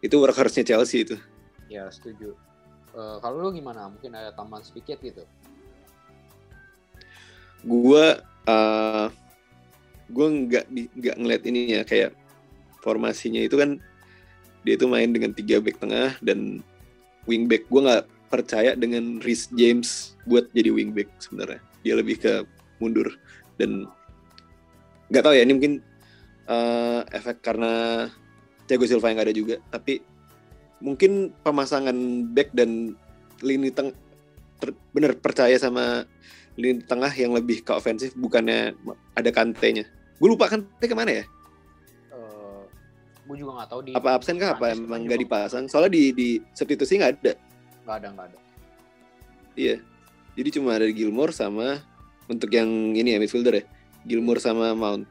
itu 0.00 0.14
workhorse-nya 0.16 0.64
Chelsea 0.66 1.04
itu 1.04 1.16
Ya 1.64 1.88
setuju. 1.88 2.36
Eh, 2.92 3.16
kalau 3.18 3.40
lu 3.40 3.50
gimana? 3.50 3.88
Mungkin 3.88 4.12
ada 4.12 4.30
tambahan 4.30 4.60
sedikit 4.62 5.00
gitu. 5.00 5.24
gua 7.64 8.20
uh, 8.44 9.08
gua 10.06 10.26
nggak 10.28 10.64
di- 10.68 10.92
nggak 10.92 11.16
ngeliat 11.16 11.42
ini 11.48 11.60
ya 11.72 11.82
kayak 11.82 12.12
formasinya 12.84 13.40
itu 13.40 13.56
kan 13.56 13.80
dia 14.60 14.76
itu 14.76 14.84
main 14.84 15.08
dengan 15.08 15.32
tiga 15.32 15.60
back 15.60 15.80
tengah 15.80 16.16
dan 16.20 16.60
wingback 17.24 17.64
gua 17.68 17.80
nggak 17.82 18.04
percaya 18.34 18.74
dengan 18.74 19.22
Rhys 19.22 19.46
James 19.54 20.18
buat 20.26 20.50
jadi 20.50 20.74
wingback 20.74 21.06
sebenarnya. 21.22 21.62
Dia 21.86 21.94
lebih 21.94 22.18
ke 22.18 22.42
mundur 22.82 23.14
dan 23.54 23.86
nggak 25.14 25.22
tahu 25.22 25.38
ya 25.38 25.46
ini 25.46 25.54
mungkin 25.54 25.74
uh, 26.50 27.06
efek 27.14 27.38
karena 27.46 28.06
Thiago 28.66 28.90
Silva 28.90 29.14
yang 29.14 29.22
nggak 29.22 29.28
ada 29.30 29.36
juga. 29.38 29.56
Tapi 29.70 30.02
mungkin 30.82 31.30
pemasangan 31.46 31.94
back 32.34 32.50
dan 32.50 32.98
lini 33.38 33.70
teng 33.70 33.94
ter- 34.58 34.74
bener 34.90 35.14
percaya 35.14 35.54
sama 35.54 36.02
lini 36.58 36.82
tengah 36.82 37.14
yang 37.14 37.30
lebih 37.30 37.62
ke 37.62 37.70
ofensif 37.70 38.10
bukannya 38.18 38.74
ada 39.14 39.30
kantenya. 39.30 39.86
Gue 40.18 40.34
lupa 40.34 40.50
kante 40.50 40.86
ke 40.90 40.96
mana 40.98 41.22
ya? 41.22 41.24
Eh 42.10 42.62
gue 43.24 43.36
juga 43.38 43.62
nggak 43.62 43.68
tahu 43.70 43.80
di 43.86 43.92
apa 43.94 44.10
absen 44.18 44.36
kah? 44.42 44.58
Apa 44.58 44.74
emang 44.74 45.06
kan 45.06 45.06
nggak 45.06 45.20
dipasang? 45.22 45.64
Soalnya 45.70 45.94
di 45.94 46.04
di 46.10 46.28
substitusi 46.58 46.98
nggak 46.98 47.12
ada 47.22 47.32
nggak 47.84 47.96
ada 48.00 48.08
nggak 48.12 48.26
ada 48.32 48.38
iya 49.54 49.76
jadi 50.34 50.48
cuma 50.58 50.74
ada 50.74 50.88
Gilmore 50.90 51.30
sama 51.30 51.84
untuk 52.26 52.50
yang 52.50 52.68
ini 52.96 53.14
ya 53.14 53.18
midfielder 53.20 53.62
ya 53.62 53.64
Gilmore 54.04 54.40
sama 54.40 54.72
Mount 54.72 55.04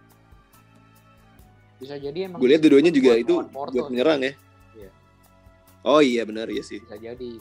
bisa 1.79 1.95
jadi 1.95 2.27
emang 2.27 2.41
gue 2.41 2.49
lihat 2.49 2.61
dua-duanya 2.65 2.91
juga 2.91 3.11
buat 3.15 3.23
itu 3.23 3.35
Porto 3.49 3.73
buat 3.77 3.87
menyerang 3.93 4.21
ya 4.25 4.33
Iya. 4.73 4.89
oh 5.85 6.01
iya 6.01 6.21
benar 6.25 6.49
ya 6.49 6.63
sih 6.65 6.81
bisa 6.81 6.97
jadi 6.97 7.31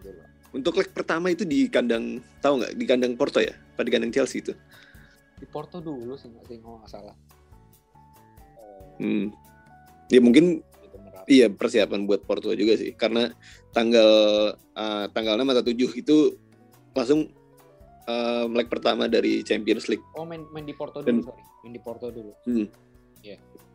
gitu 0.00 0.10
loh. 0.16 0.28
Untuk 0.50 0.74
leg 0.82 0.90
pertama 0.90 1.30
itu 1.30 1.46
di 1.46 1.70
kandang 1.70 2.18
tahu 2.42 2.58
nggak 2.58 2.74
di 2.74 2.82
kandang 2.82 3.14
Porto 3.14 3.38
ya? 3.38 3.54
Apa 3.54 3.86
di 3.86 3.92
kandang 3.94 4.10
Chelsea 4.10 4.42
itu? 4.42 4.50
Di 5.38 5.46
Porto 5.46 5.78
dulu 5.78 6.18
sih 6.18 6.26
nggak 6.26 6.44
sih 6.50 6.58
kalau 6.58 6.82
nggak 6.82 6.90
salah. 6.90 7.14
Hmm. 8.98 9.30
Ya 10.10 10.18
mungkin. 10.18 10.66
Iya 11.26 11.46
persiapan 11.50 12.06
buat 12.06 12.24
Porto 12.24 12.52
juga 12.54 12.78
sih 12.78 12.94
karena 12.94 13.28
tanggal 13.74 14.10
eh, 14.56 15.06
tanggal 15.12 15.34
6 15.36 15.52
atau 15.52 15.64
7 15.64 16.00
itu 16.00 16.16
langsung 16.94 17.28
eh, 18.08 18.44
leg 18.48 18.68
pertama 18.70 19.10
dari 19.10 19.44
Champions 19.44 19.90
League. 19.90 20.04
Oh 20.16 20.24
main 20.24 20.46
main 20.54 20.64
di 20.64 20.72
Porto 20.76 21.02
Dan- 21.04 21.20
dulu 21.20 21.32
sorry, 21.32 21.44
main 21.66 21.72
di 21.74 21.82
Porto 21.82 22.06
dulu. 22.08 22.32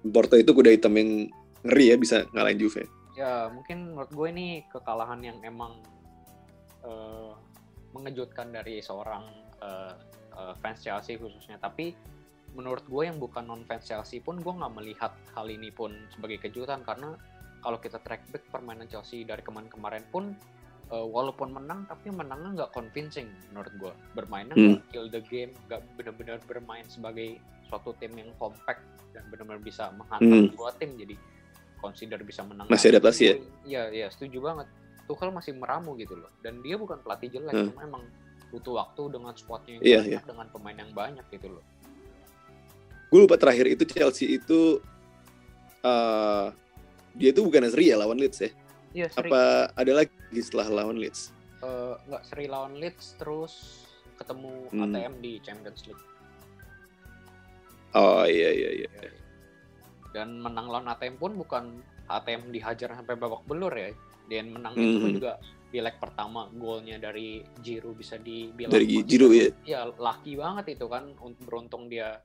Porto 0.06 0.38
itu 0.38 0.52
kuda 0.54 0.70
hitam 0.70 0.94
yang 0.94 1.30
ngeri 1.66 1.86
ya 1.90 1.96
bisa 1.98 2.18
ngalahin 2.34 2.62
Juve. 2.62 2.86
Ya 3.18 3.50
mungkin 3.50 3.96
menurut 3.96 4.12
gue 4.14 4.28
ini 4.30 4.48
kekalahan 4.70 5.22
yang 5.26 5.38
emang 5.42 5.82
eh, 6.86 7.32
mengejutkan 7.96 8.54
dari 8.54 8.84
seorang 8.86 9.26
eh, 9.64 9.94
eh, 10.38 10.54
fans 10.62 10.86
Chelsea 10.86 11.18
khususnya. 11.18 11.58
Tapi 11.58 11.96
menurut 12.54 12.86
gue 12.86 13.04
yang 13.10 13.18
bukan 13.18 13.50
non 13.50 13.66
fans 13.66 13.90
Chelsea 13.90 14.22
pun 14.22 14.38
gue 14.40 14.54
nggak 14.54 14.74
melihat 14.78 15.12
hal 15.34 15.48
ini 15.50 15.74
pun 15.74 15.92
sebagai 16.14 16.40
kejutan 16.46 16.86
karena 16.86 17.18
kalau 17.66 17.82
kita 17.82 17.98
track 17.98 18.30
back 18.30 18.46
permainan 18.48 18.86
Chelsea 18.86 19.26
dari 19.26 19.42
kemarin-kemarin 19.42 20.06
pun 20.08 20.38
eh, 20.86 21.02
walaupun 21.02 21.50
menang 21.50 21.90
tapi 21.90 22.14
menangnya 22.14 22.62
nggak 22.62 22.72
convincing 22.72 23.26
menurut 23.50 23.74
gue 23.76 23.94
bermainnya 24.14 24.54
Hmm. 24.54 24.78
nggak 24.78 24.86
kill 24.94 25.10
the 25.10 25.22
game 25.26 25.50
nggak 25.66 25.82
benar-benar 25.98 26.38
bermain 26.46 26.86
sebagai 26.86 27.42
suatu 27.66 27.98
tim 27.98 28.14
yang 28.14 28.30
compact 28.38 28.86
dan 29.10 29.26
benar-benar 29.34 29.58
bisa 29.60 29.90
menghantam 29.92 30.46
Hmm. 30.46 30.54
dua 30.54 30.70
tim 30.78 30.94
jadi 30.94 31.18
consider 31.82 32.22
bisa 32.22 32.46
menang 32.46 32.70
Masih 32.70 32.90
lagi. 32.90 32.98
adaptasi 32.98 33.22
ya? 33.26 33.36
Iya, 33.66 33.84
iya, 33.92 34.08
setuju 34.10 34.42
banget. 34.42 34.66
Tuchel 35.06 35.30
masih 35.30 35.54
meramu 35.54 35.94
gitu 35.98 36.18
loh. 36.18 36.34
Dan 36.42 36.66
dia 36.66 36.82
bukan 36.82 36.98
pelatih 36.98 37.30
jelek, 37.30 37.54
Hmm. 37.54 37.70
cuma 37.70 37.82
emang 37.86 38.04
butuh 38.50 38.74
waktu 38.82 39.02
dengan 39.14 39.34
squadnya 39.38 39.72
yang 39.78 39.84
Iya, 39.86 39.98
banyak, 40.02 40.10
iya. 40.10 40.20
dengan 40.26 40.48
pemain 40.50 40.78
yang 40.78 40.92
banyak 40.94 41.26
gitu 41.30 41.48
loh. 41.54 41.64
Gue 43.10 43.20
lupa 43.22 43.38
terakhir 43.38 43.70
itu 43.70 43.84
Chelsea 43.86 44.34
itu 44.34 44.82
eh 45.82 46.48
dia 47.16 47.30
itu 47.32 47.42
bukan 47.42 47.66
seri 47.66 47.90
ya 47.90 47.96
lawan 47.96 48.18
Leeds 48.18 48.40
ya? 48.40 48.50
Iya, 48.94 49.08
seri. 49.10 49.28
Apa 49.28 49.42
ada 49.72 49.92
lagi 49.94 50.12
setelah 50.38 50.68
lawan 50.74 50.98
Leeds? 50.98 51.32
eh, 51.58 51.96
nggak 52.06 52.24
seri 52.24 52.46
lawan 52.46 52.76
Leeds, 52.76 53.18
terus 53.18 53.54
ketemu 54.16 54.70
Hmm. 54.70 54.86
ATM 54.86 55.14
di 55.18 55.32
Champions 55.40 55.82
League. 55.84 56.04
Oh 57.94 58.24
iya 58.24 58.50
iya 58.52 58.70
iya. 58.76 58.90
Iya, 58.92 59.08
iya. 59.08 59.22
Dan 60.12 60.38
menang 60.38 60.68
lawan 60.68 60.88
ATM 60.88 61.16
pun 61.16 61.32
bukan 61.34 61.64
ATM 62.06 62.52
dihajar 62.52 62.92
sampai 62.94 63.16
babak 63.16 63.44
belur 63.46 63.72
ya. 63.72 63.92
Dan 64.26 64.52
menangnya 64.52 64.84
itu 64.86 65.00
Mhm. 65.02 65.16
juga 65.16 65.34
di 65.66 65.80
leg 65.80 65.96
pertama 65.98 66.48
golnya 66.50 66.96
dari 66.98 67.42
Giroud 67.58 67.96
bisa 67.96 68.16
dibilang 68.16 68.72
Dari 68.72 68.86
consider- 68.86 69.08
Giroud 69.10 69.34
ya. 69.34 69.48
Iya, 69.66 69.80
lucky 69.92 70.34
banget 70.36 70.66
itu 70.72 70.86
kan 70.86 71.04
untuk 71.18 71.42
beruntung 71.42 71.84
dia 71.88 72.20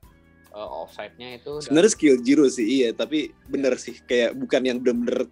uh, 0.51 0.69
offside-nya 0.81 1.37
itu 1.37 1.51
dan- 1.57 1.63
Sebenarnya 1.63 1.91
skill 1.91 2.15
Giroud 2.19 2.51
sih 2.51 2.67
iya, 2.67 2.89
tapi 2.91 3.19
bener 3.45 3.75
sih 3.75 3.95
kayak 4.01 4.35
bukan 4.35 4.61
yang 4.61 4.77
bener-bener 4.77 5.27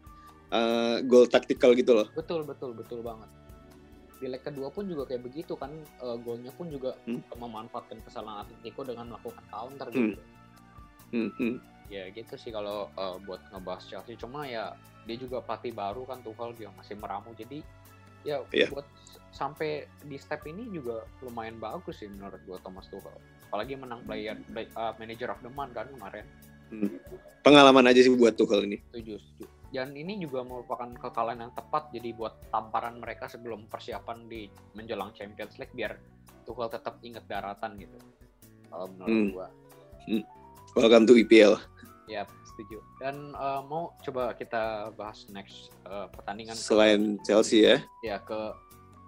eh, 0.50 0.98
gol 1.04 1.28
taktikal 1.28 1.72
gitu 1.72 1.94
loh. 1.94 2.08
betul 2.12 2.42
betul 2.42 2.74
betul 2.74 3.00
banget. 3.00 3.30
Di 4.18 4.28
leg 4.28 4.42
kedua 4.42 4.68
pun 4.68 4.84
juga 4.84 5.06
kayak 5.06 5.22
begitu 5.22 5.54
kan 5.54 5.72
uh, 6.02 6.18
golnya 6.18 6.52
pun 6.52 6.68
juga 6.68 6.98
Hmm. 7.04 7.22
memanfaatkan 7.32 8.02
kesalahan 8.02 8.44
Atletico 8.44 8.82
dengan 8.82 9.14
melakukan 9.14 9.46
counter 9.46 9.88
Hmm. 9.88 9.96
gitu. 10.10 10.22
Hmm, 11.10 11.30
hmm. 11.38 11.56
Ya 11.88 12.10
gitu 12.10 12.34
sih 12.34 12.50
kalau 12.50 12.90
uh, 12.94 13.16
buat 13.20 13.40
ngebahas 13.50 13.82
Chelsea 13.84 14.14
cuma 14.14 14.44
ya 14.44 14.74
dia 15.06 15.16
juga 15.16 15.40
pelatih 15.40 15.72
baru 15.72 16.04
kan 16.04 16.20
Tuchel 16.20 16.52
dia 16.54 16.70
masih 16.72 16.94
meramu 16.96 17.32
jadi 17.34 17.64
ya 18.22 18.44
Iya. 18.50 18.68
buat 18.70 18.86
sampai 19.32 19.70
di 20.02 20.18
step 20.18 20.44
ini 20.44 20.68
juga 20.68 21.02
lumayan 21.22 21.56
bagus 21.58 21.98
sih 21.98 22.06
menurut 22.06 22.42
gua 22.44 22.58
Thomas 22.60 22.86
Tuchel. 22.86 23.16
Apalagi 23.50 23.74
menang 23.74 24.06
player 24.06 24.38
play- 24.46 24.70
uh, 24.72 24.94
manager 24.96 25.34
of 25.34 25.42
the 25.42 25.50
month 25.50 25.74
kan 25.74 25.90
kemarin. 25.90 26.22
Pengalaman 27.42 27.82
aja 27.84 27.98
sih 28.00 28.14
buat 28.14 28.38
Tuchel 28.38 28.62
ini. 28.64 28.78
Setuju, 28.86 29.18
setuju. 29.18 29.46
Dan 29.70 29.94
ini 29.94 30.18
juga 30.18 30.42
merupakan 30.42 30.86
kekalahan 30.92 31.42
yang 31.42 31.54
tepat 31.54 31.90
jadi 31.90 32.14
buat 32.14 32.38
tamparan 32.48 32.98
mereka 32.98 33.26
sebelum 33.26 33.66
persiapan 33.66 34.26
di 34.26 34.46
menjelang 34.74 35.10
Champions 35.12 35.58
League 35.58 35.74
biar 35.74 35.98
Tuchel 36.42 36.70
tetap 36.70 37.02
inget 37.02 37.26
daratan 37.26 37.74
gitu. 37.76 37.98
Kalau 38.70 38.86
menurut 38.88 39.10
Hmm. 39.10 39.30
gua. 39.32 39.48
Welcome 40.72 41.06
to 41.06 41.18
EPL. 41.18 41.58
Ya, 42.06 42.26
setuju. 42.48 42.82
Dan 42.98 43.34
uh, 43.34 43.62
mau 43.62 43.94
coba 44.00 44.34
kita 44.34 44.94
bahas 44.94 45.26
next 45.28 45.74
uh, 45.84 46.06
pertandingan 46.08 46.54
ke- 46.54 46.62
Selain 46.64 47.18
Chelsea 47.20 47.66
ya, 47.66 47.82
ya 48.02 48.18
ke 48.20 48.54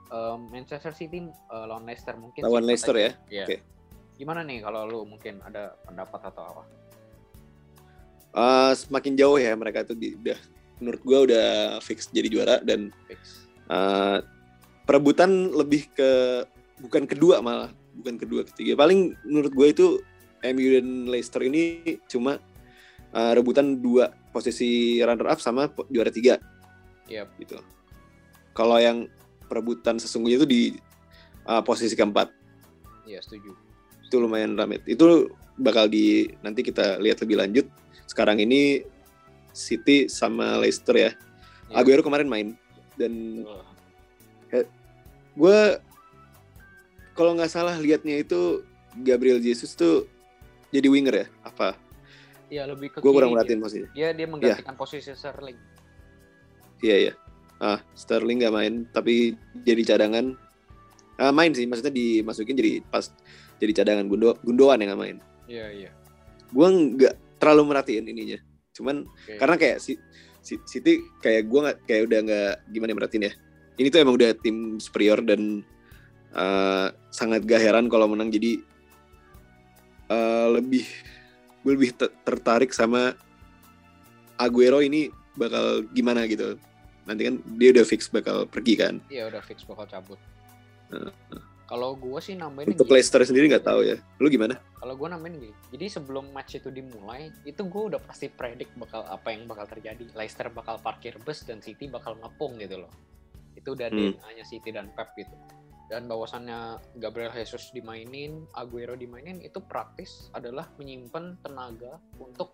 uh, 0.09 0.37
Manchester 0.49 0.93
City 0.93 1.21
uh, 1.47 1.65
lawan 1.67 1.85
Leicester 1.85 2.13
mungkin 2.15 2.41
lawan 2.41 2.61
Leicester 2.63 2.93
ya. 2.93 3.13
Iya. 3.27 3.45
Oke. 3.45 3.55
Gimana 4.21 4.45
nih 4.45 4.61
kalau 4.61 4.85
lu 4.85 4.99
mungkin 5.09 5.41
ada 5.41 5.73
pendapat 5.81 6.21
atau 6.29 6.45
apa? 6.45 6.63
Eh, 8.37 8.71
semakin 8.77 9.17
jauh 9.17 9.41
ya 9.41 9.57
mereka 9.57 9.81
di, 9.97 10.13
udah 10.13 10.37
menurut 10.77 11.01
gua 11.01 11.19
udah 11.25 11.47
fix 11.81 12.05
jadi 12.13 12.29
juara 12.29 12.55
dan 12.61 12.93
Fix. 13.09 13.49
eh, 13.65 14.17
perebutan 14.85 15.49
lebih 15.49 15.89
ke 15.97 16.45
bukan 16.85 17.09
kedua 17.09 17.41
malah 17.41 17.73
bukan 17.97 18.21
kedua 18.21 18.45
ketiga 18.45 18.77
paling 18.77 19.13
menurut 19.25 19.53
gue 19.53 19.67
itu 19.69 19.87
MU 20.41 20.67
dan 20.79 20.87
Leicester 21.09 21.41
ini 21.45 21.97
cuma 22.09 22.41
eh, 23.13 23.31
rebutan 23.37 23.77
dua 23.77 24.09
posisi 24.33 25.01
runner 25.03 25.27
up 25.29 25.41
sama 25.41 25.69
juara 25.89 26.09
tiga 26.09 26.37
Iya, 27.11 27.27
gitu 27.37 27.59
kalau 28.55 28.79
yang 28.79 29.11
perebutan 29.51 29.99
sesungguhnya 29.99 30.41
itu 30.41 30.47
di 30.47 30.61
eh, 31.45 31.61
posisi 31.65 31.93
keempat 31.93 32.31
iya 33.05 33.21
setuju. 33.21 33.70
Itu 34.11 34.19
lumayan 34.19 34.59
rame. 34.59 34.83
Itu 34.83 35.31
bakal 35.55 35.87
di 35.87 36.27
nanti 36.43 36.67
kita 36.67 36.99
lihat 36.99 37.23
lebih 37.23 37.39
lanjut. 37.39 37.65
Sekarang 38.03 38.43
ini 38.43 38.83
City 39.55 40.11
sama 40.11 40.59
Leicester 40.59 40.91
ya. 40.99 41.11
Iya, 41.71 41.79
Aguero 41.79 42.03
kemarin 42.03 42.27
main. 42.27 42.47
Dan 42.99 43.47
betul. 43.47 44.67
gue 45.31 45.59
kalau 47.15 47.31
nggak 47.39 47.47
salah 47.47 47.79
liatnya 47.79 48.19
itu 48.19 48.67
Gabriel 48.99 49.39
Jesus 49.39 49.71
tuh 49.79 50.03
jadi 50.75 50.91
winger 50.91 51.15
ya? 51.15 51.27
Apa? 51.47 51.79
Iya, 52.51 52.67
lebih 52.67 52.91
ke 52.91 52.97
gue 52.99 53.11
kurang 53.15 53.31
merhatiin 53.31 53.63
posisinya. 53.63 53.91
Dia 53.95 54.11
dia 54.11 54.27
menggantikan 54.27 54.75
posisi 54.75 55.15
Sterling. 55.15 55.55
iya 56.83 56.97
iya. 57.07 57.13
Ah 57.63 57.79
Sterling 57.95 58.43
nggak 58.43 58.55
main 58.55 58.73
tapi 58.91 59.39
jadi 59.63 59.95
cadangan. 59.95 60.35
Ah, 61.15 61.29
main 61.29 61.53
sih 61.53 61.69
maksudnya 61.69 61.93
dimasukin 61.93 62.57
jadi 62.57 62.81
pas 62.89 63.13
jadi 63.61 63.71
cadangan 63.77 64.09
Gundo 64.09 64.33
Gundogan 64.41 64.81
yang 64.81 64.97
main 64.97 65.17
Iya, 65.45 65.67
iya. 65.69 65.91
gue 66.49 66.67
nggak 66.67 67.15
terlalu 67.37 67.61
merhatiin 67.69 68.05
ininya 68.05 68.39
cuman 68.71 69.05
Oke. 69.05 69.37
karena 69.37 69.55
kayak 69.55 69.77
si, 69.77 69.99
si 70.39 70.57
City 70.63 70.99
kayak 71.19 71.45
gue 71.45 71.59
nggak 71.61 71.77
kayak 71.85 72.01
udah 72.07 72.19
nggak 72.23 72.51
gimana 72.69 72.89
ya 72.89 72.97
merhatiin 72.97 73.27
ya 73.27 73.33
ini 73.77 73.87
tuh 73.87 73.99
emang 73.99 74.15
udah 74.15 74.31
tim 74.35 74.57
superior 74.77 75.19
dan 75.19 75.61
eh, 76.31 76.87
sangat 77.09 77.43
gak 77.43 77.59
heran 77.59 77.85
kalau 77.85 78.07
menang 78.07 78.29
jadi 78.29 78.57
eh, 80.07 80.47
lebih 80.51 80.85
gue 81.61 81.71
lebih 81.71 81.91
te- 81.93 82.13
tertarik 82.21 82.71
sama 82.71 83.13
Aguero 84.35 84.81
ini 84.81 85.07
bakal 85.33 85.85
gimana 85.89 86.25
gitu 86.25 86.57
nanti 87.03 87.21
kan 87.23 87.35
dia 87.55 87.69
udah 87.71 87.83
fix 87.83 88.07
bakal 88.07 88.45
pergi 88.45 88.73
kan 88.75 88.97
Iya 89.07 89.27
udah 89.27 89.41
fix 89.41 89.61
bakal 89.63 89.85
cabut. 89.85 90.19
Heeh. 90.89 91.11
Kalau 91.71 91.95
gue 91.95 92.19
sih 92.19 92.35
nambahin 92.35 92.75
untuk. 92.75 92.91
Leicester 92.91 93.23
sendiri 93.23 93.47
nggak 93.47 93.63
tahu 93.63 93.87
ya 93.87 93.95
lu 94.19 94.27
gimana 94.27 94.59
Kalau 94.75 94.99
gue 94.99 95.07
nambahin 95.07 95.39
gini. 95.39 95.55
Jadi 95.71 95.85
sebelum 95.87 96.35
match 96.35 96.59
itu 96.59 96.67
dimulai, 96.67 97.31
itu 97.47 97.63
gue 97.63 97.83
udah 97.95 98.01
pasti 98.03 98.27
predik 98.27 98.67
bakal 98.75 99.07
apa 99.07 99.31
yang 99.31 99.47
bakal 99.47 99.63
terjadi. 99.71 100.03
Leicester 100.11 100.51
bakal 100.51 100.83
parkir 100.83 101.15
bus 101.23 101.47
dan 101.47 101.63
City 101.63 101.87
bakal 101.87 102.19
ngepung 102.19 102.59
gitu 102.59 102.83
loh. 102.83 102.91
Itu 103.55 103.71
udah 103.71 103.87
Hmm. 103.87 104.11
DNA-nya 104.19 104.43
City 104.43 104.75
dan 104.75 104.91
Pep 104.91 105.15
gitu. 105.15 105.31
Dan 105.87 106.11
bahwasannya 106.11 106.79
Gabriel 106.99 107.31
Jesus 107.31 107.71
dimainin, 107.71 108.43
Aguero 108.55 108.99
dimainin 108.99 109.39
itu 109.39 109.63
praktis 109.63 110.27
adalah 110.35 110.67
menyimpan 110.75 111.39
tenaga 111.39 112.03
untuk 112.19 112.51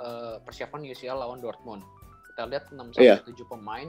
eh, 0.00 0.36
persiapan 0.44 0.84
UCL 0.84 1.16
lawan 1.16 1.40
Dortmund. 1.40 1.84
Kita 2.32 2.48
lihat 2.48 2.72
6 2.72 2.92
sampai. 2.92 3.20
7 3.24 3.52
pemain 3.52 3.88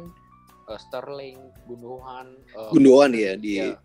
eh, 0.67 0.79
Sterling, 0.79 1.39
Gundogan, 1.67 2.35
eh, 2.51 2.69
Gundogan 2.71 3.11
ya 3.15 3.33
di 3.39 3.51
ya, 3.63 3.79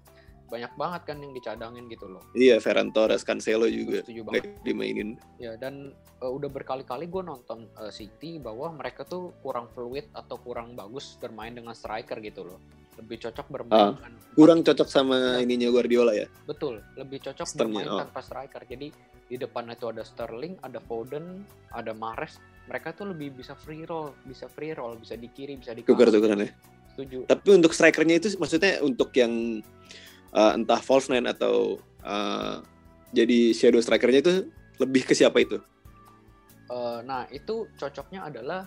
banyak 0.47 0.73
banget 0.79 1.03
kan 1.11 1.17
yang 1.19 1.33
dicadangin 1.35 1.91
gitu 1.91 2.07
loh. 2.07 2.23
iya 2.33 2.62
Ferran 2.62 2.95
Torres 2.95 3.26
Cancelo 3.26 3.67
juga 3.67 4.07
Setuju 4.07 4.23
banget. 4.23 4.55
dimainin 4.62 5.19
Ya 5.43 5.59
dan 5.59 5.91
uh, 6.23 6.31
udah 6.31 6.47
berkali-kali 6.47 7.11
gue 7.11 7.23
nonton 7.23 7.67
uh, 7.75 7.91
City 7.91 8.38
bahwa 8.38 8.71
mereka 8.75 9.03
tuh 9.03 9.35
kurang 9.43 9.67
fluid 9.75 10.07
atau 10.15 10.38
kurang 10.38 10.79
bagus 10.79 11.19
bermain 11.19 11.50
dengan 11.50 11.75
striker 11.75 12.23
gitu 12.23 12.47
loh. 12.47 12.61
Lebih 12.97 13.29
cocok 13.29 13.47
bermain 13.53 13.76
Ah, 13.76 13.93
dengan 13.93 14.12
kurang 14.33 14.61
cocok 14.65 14.88
sama 14.88 15.43
ininya 15.43 15.69
Guardiola 15.69 16.17
ya 16.17 16.31
betul, 16.49 16.81
lebih 16.97 17.21
cocok 17.21 17.49
bermain 17.59 17.88
oh. 17.91 18.00
tanpa 18.00 18.23
striker. 18.23 18.62
Jadi 18.65 18.88
di 19.26 19.37
depan 19.37 19.67
itu 19.75 19.91
ada 19.91 20.07
Sterling, 20.07 20.57
ada 20.62 20.79
Foden, 20.79 21.43
ada 21.75 21.91
Mahrez. 21.91 22.38
Mereka 22.71 22.95
tuh 22.95 23.11
lebih 23.15 23.35
bisa 23.35 23.55
free 23.59 23.83
roll, 23.87 24.15
bisa 24.26 24.47
free 24.47 24.75
roll, 24.75 24.95
bisa 24.99 25.19
di 25.19 25.26
kiri, 25.31 25.59
bisa 25.59 25.75
di 25.75 25.83
kanan. 25.83 25.91
tuker-tukeran 25.95 26.41
ya 26.47 26.50
setuju 26.97 27.29
Tapi 27.29 27.49
untuk 27.53 27.76
strikernya 27.76 28.17
itu 28.17 28.33
maksudnya 28.41 28.81
untuk 28.81 29.12
yang 29.12 29.61
uh, 30.33 30.56
entah 30.56 30.80
false 30.80 31.12
nine 31.12 31.28
atau 31.28 31.78
uh, 32.02 32.62
jadi 33.12 33.52
shadow 33.52 33.78
strikernya 33.78 34.21
itu 34.23 34.33
lebih 34.76 35.06
ke 35.06 35.14
siapa 35.14 35.38
itu? 35.40 35.61
Eh, 36.66 36.99
nah 37.06 37.30
itu 37.30 37.71
cocoknya 37.78 38.26
adalah 38.26 38.66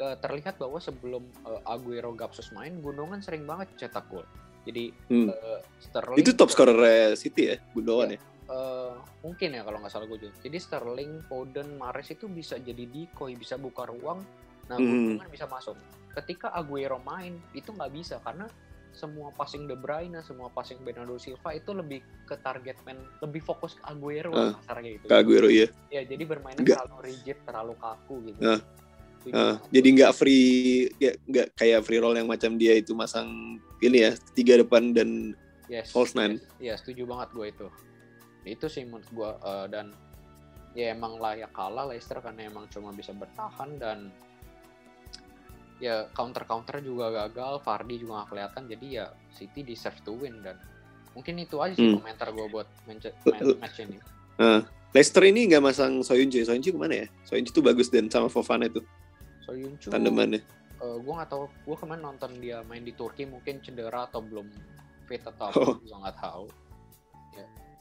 ke- 0.00 0.16
terlihat 0.16 0.56
bahwa 0.56 0.80
sebelum 0.80 1.28
eh, 1.44 1.60
Aguero 1.68 2.16
Gapsus 2.16 2.56
main 2.56 2.80
Gundogan 2.80 3.20
sering 3.20 3.44
banget 3.44 3.68
cetak 3.76 4.08
gol 4.08 4.24
jadi 4.64 4.88
Hmm. 5.12 5.28
eh, 5.28 5.60
Sterling 5.84 6.24
Itu 6.24 6.32
top 6.32 6.48
scorer 6.48 7.12
City 7.20 7.52
ya, 7.52 7.56
Gundogan 7.76 8.16
ya. 8.16 8.20
eh, 8.50 8.94
mungkin 9.20 9.52
ya 9.52 9.62
kalau 9.62 9.78
nggak 9.78 9.92
salah 9.92 10.08
gue 10.08 10.18
juga. 10.24 10.32
Jadi 10.40 10.56
Sterling, 10.58 11.20
Foden, 11.28 11.76
Mahrez 11.76 12.10
itu 12.10 12.26
bisa 12.26 12.56
jadi 12.56 12.82
decoy, 12.88 13.36
bisa 13.36 13.60
buka 13.60 13.84
ruang. 13.84 14.24
Nah, 14.72 14.76
Hmm. 14.80 15.20
Gundogan 15.20 15.28
bisa 15.28 15.46
masuk. 15.46 15.76
Ketika 16.16 16.50
Aguero 16.50 16.98
main 17.04 17.36
itu 17.52 17.70
nggak 17.70 17.92
bisa 17.92 18.18
karena 18.24 18.48
semua 18.90 19.30
passing 19.34 19.70
De 19.70 19.78
Bruyne, 19.78 20.18
semua 20.26 20.50
passing 20.50 20.82
Bernardo 20.82 21.14
Silva 21.16 21.54
itu 21.54 21.70
lebih 21.70 22.02
ke 22.26 22.34
target 22.42 22.76
man, 22.82 22.98
lebih 23.22 23.40
fokus 23.40 23.78
ke 23.78 23.82
Aguero 23.86 24.34
Ah, 24.34 24.52
kasarnya 24.58 24.98
gitu. 24.98 25.06
Ke 25.06 25.14
Aguero 25.18 25.48
ya. 25.48 25.70
Ya, 25.88 26.02
jadi 26.02 26.22
bermainnya 26.26 26.62
terlalu 26.62 27.10
rigid, 27.10 27.38
terlalu 27.46 27.74
kaku 27.78 28.16
gitu. 28.30 28.40
Ah, 28.42 28.60
Uh, 29.20 29.60
banget. 29.60 29.68
jadi 29.68 29.88
nggak 30.00 30.12
free 30.16 30.48
ya, 30.96 31.12
nggak 31.28 31.52
kayak 31.52 31.84
free 31.84 32.00
roll 32.00 32.16
yang 32.16 32.24
macam 32.24 32.56
dia 32.56 32.72
itu 32.72 32.96
masang 32.96 33.60
ini 33.84 34.08
ya 34.08 34.16
tiga 34.32 34.56
depan 34.56 34.96
dan 34.96 35.36
yes, 35.68 35.92
false 35.92 36.16
nine. 36.16 36.40
yes. 36.56 36.56
Ya, 36.56 36.72
setuju 36.80 37.04
banget 37.04 37.28
gue 37.36 37.46
itu. 37.52 37.66
Itu 38.48 38.72
sih 38.72 38.88
menurut 38.88 39.04
gue 39.12 39.30
eh, 39.44 39.66
dan 39.68 39.92
ya 40.72 40.96
emang 40.96 41.20
layak 41.20 41.52
kalah 41.52 41.84
Leicester 41.84 42.16
karena 42.24 42.48
emang 42.48 42.64
cuma 42.72 42.96
bisa 42.96 43.12
bertahan 43.12 43.76
dan 43.76 44.08
ya 45.80 46.06
counter 46.12 46.44
counter 46.44 46.78
juga 46.78 47.08
gagal, 47.10 47.64
Vardy 47.64 47.96
juga 47.98 48.20
gak 48.20 48.28
kelihatan 48.30 48.62
jadi 48.68 48.86
ya 48.86 49.06
City 49.32 49.64
deserve 49.64 49.96
to 50.04 50.12
win 50.14 50.44
dan 50.44 50.60
mungkin 51.10 51.34
itu 51.36 51.56
aja 51.58 51.72
sih 51.72 51.88
Hmm. 51.88 51.98
komentar 51.98 52.28
gue 52.30 52.46
buat 52.46 52.68
match, 52.84 53.08
L- 53.26 53.56
match 53.56 53.80
ini. 53.80 53.98
Leicester 54.90 55.22
ini 55.22 55.46
nggak 55.46 55.62
masang 55.62 56.02
Soyuncu. 56.02 56.42
Soyuncu 56.42 56.74
ke 56.74 56.78
mana 56.78 56.94
ya? 57.02 57.06
Soyuncu 57.22 57.50
tuh 57.50 57.62
bagus 57.62 57.88
dan 57.88 58.06
sama 58.06 58.26
Fofana 58.26 58.66
itu 58.66 58.82
Soyuncu, 59.42 59.88
tandemannya. 59.88 60.42
eh, 60.76 60.96
gue 60.98 61.12
nggak 61.12 61.28
tahu, 61.28 61.44
gue 61.46 61.76
kemarin 61.76 62.02
nonton 62.02 62.30
dia 62.38 62.60
main 62.62 62.80
di 62.80 62.92
Turki 62.92 63.24
mungkin 63.24 63.60
cedera 63.60 64.04
atau 64.04 64.20
belum 64.20 64.46
fit 65.06 65.22
atau 65.22 65.48
Oh. 65.48 65.64
apa, 65.70 65.80
gue 65.80 65.96
nggak 65.96 66.18
tahu. 66.18 66.44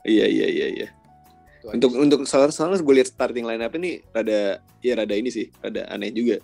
Iya 0.02 0.26
iya 0.26 0.48
iya 0.48 0.68
iya. 0.72 0.88
Aja 1.60 1.76
Untuk 1.76 1.92
untuk 1.94 2.20
soalnya 2.24 2.56
soalnya 2.56 2.80
gue 2.80 2.96
lihat 2.96 3.12
starting 3.12 3.44
line 3.44 3.60
up 3.60 3.76
ini 3.76 4.00
rada 4.10 4.64
ya 4.80 4.94
rada 4.96 5.12
ini 5.12 5.28
sih, 5.28 5.52
rada 5.60 5.84
aneh 5.92 6.08
juga. 6.10 6.40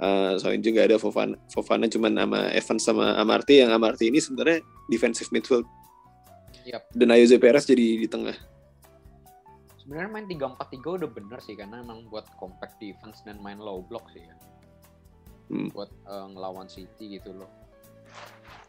Uh, 0.00 0.32
Soyuncu 0.40 0.72
nggak 0.72 0.88
ada 0.88 0.96
Fofana, 0.96 1.36
Fofana 1.52 1.84
cuman 1.84 2.16
sama 2.16 2.40
Evans 2.50 2.82
sama 2.82 3.06
Amarty 3.14 3.60
yang 3.60 3.68
Amarty 3.68 4.08
ini 4.08 4.16
sebenarnya 4.16 4.58
defensive 4.88 5.28
midfield. 5.28 5.68
Yap. 6.64 6.88
Dan 6.90 7.12
Ayoze 7.12 7.36
Perez 7.36 7.64
jadi 7.64 8.00
di 8.00 8.08
tengah. 8.08 8.32
sebenarnya 9.76 10.08
main 10.08 10.24
3-4-3 10.24 11.02
udah 11.02 11.10
bener 11.10 11.38
sih 11.42 11.58
karena 11.58 11.82
emang 11.82 12.06
buat 12.06 12.22
compact 12.38 12.78
defense 12.78 13.26
dan 13.26 13.42
main 13.42 13.58
low 13.58 13.82
block 13.82 14.06
sih 14.14 14.22
ya 14.22 14.34
Hmm. 15.50 15.66
buat 15.74 15.90
eh, 15.90 16.26
ngelawan 16.30 16.70
City 16.70 17.18
gitu 17.18 17.34
loh 17.34 17.50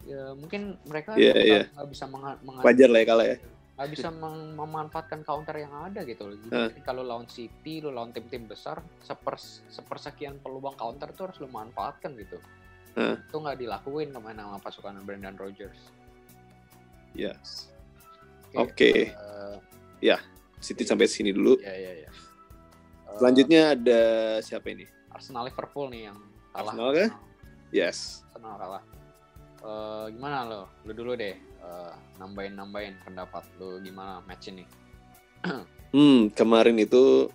ya 0.01 0.33
mungkin 0.33 0.81
mereka 0.81 1.13
iya. 1.13 1.69
nggak 1.69 1.88
bisa 1.93 2.09
menga- 2.09 2.41
menga- 2.41 2.65
Wajar 2.65 2.89
lah 2.89 3.00
ya 3.00 3.05
kalah 3.05 3.27
ya. 3.29 3.38
Nggak 3.81 3.97
bisa 3.97 4.13
mem- 4.13 4.53
memanfaatkan 4.53 5.25
counter 5.25 5.57
yang 5.57 5.73
ada 5.73 6.05
gitu 6.05 6.23
loh 6.23 6.38
jadi 6.38 6.53
Ah. 6.69 6.85
kalau 6.85 7.01
lawan 7.01 7.25
City 7.25 7.81
lo 7.81 7.89
lawan 7.89 8.13
tim-tim 8.13 8.45
besar 8.45 8.77
sepers 9.01 9.65
sepersekian 9.67 10.38
peluang 10.38 10.77
counter 10.77 11.09
tuh 11.11 11.25
harus 11.25 11.41
lo 11.41 11.50
manfaatkan 11.50 12.13
gitu 12.13 12.38
Ah. 12.93 13.17
itu 13.17 13.33
nggak 13.33 13.57
dilakuin 13.57 14.13
ke 14.13 14.19
mana 14.19 14.45
sama 14.45 14.57
pasukan 14.59 15.01
Brendan 15.01 15.33
Rodgers 15.33 15.81
Ya. 17.11 17.33
Oke. 18.53 19.12
eh, 19.12 20.19
City 20.62 20.86
sampai 20.86 21.10
sini 21.10 21.34
dulu. 21.34 21.58
ya 21.58 21.73
ya 21.73 22.06
ya 22.06 22.10
Eh, 23.12 23.17
Selanjutnya 23.17 23.73
ada 23.73 24.01
siapa 24.39 24.69
ini? 24.69 24.86
Arsenal 25.10 25.43
Liverpool 25.43 25.89
nih 25.89 26.08
yang 26.08 26.15
kalah. 26.53 26.71
Arsenal 26.71 26.89
kah? 26.93 27.10
Yes. 27.73 28.23
Arsenal 28.29 28.56
kalah. 28.56 28.84
Eh, 29.60 30.06
gimana 30.15 30.38
lo? 30.45 30.62
Lu 30.86 30.93
dulu 30.93 31.12
deh. 31.13 31.36
Eh, 31.62 31.93
nambahin 32.17 32.54
nambahin 32.58 32.95
pendapat 33.06 33.45
lu 33.62 33.82
gimana 33.82 34.21
match 34.26 34.50
ini? 34.50 34.65
Hmm, 35.91 36.32
kemarin 36.32 36.80
itu 36.80 37.28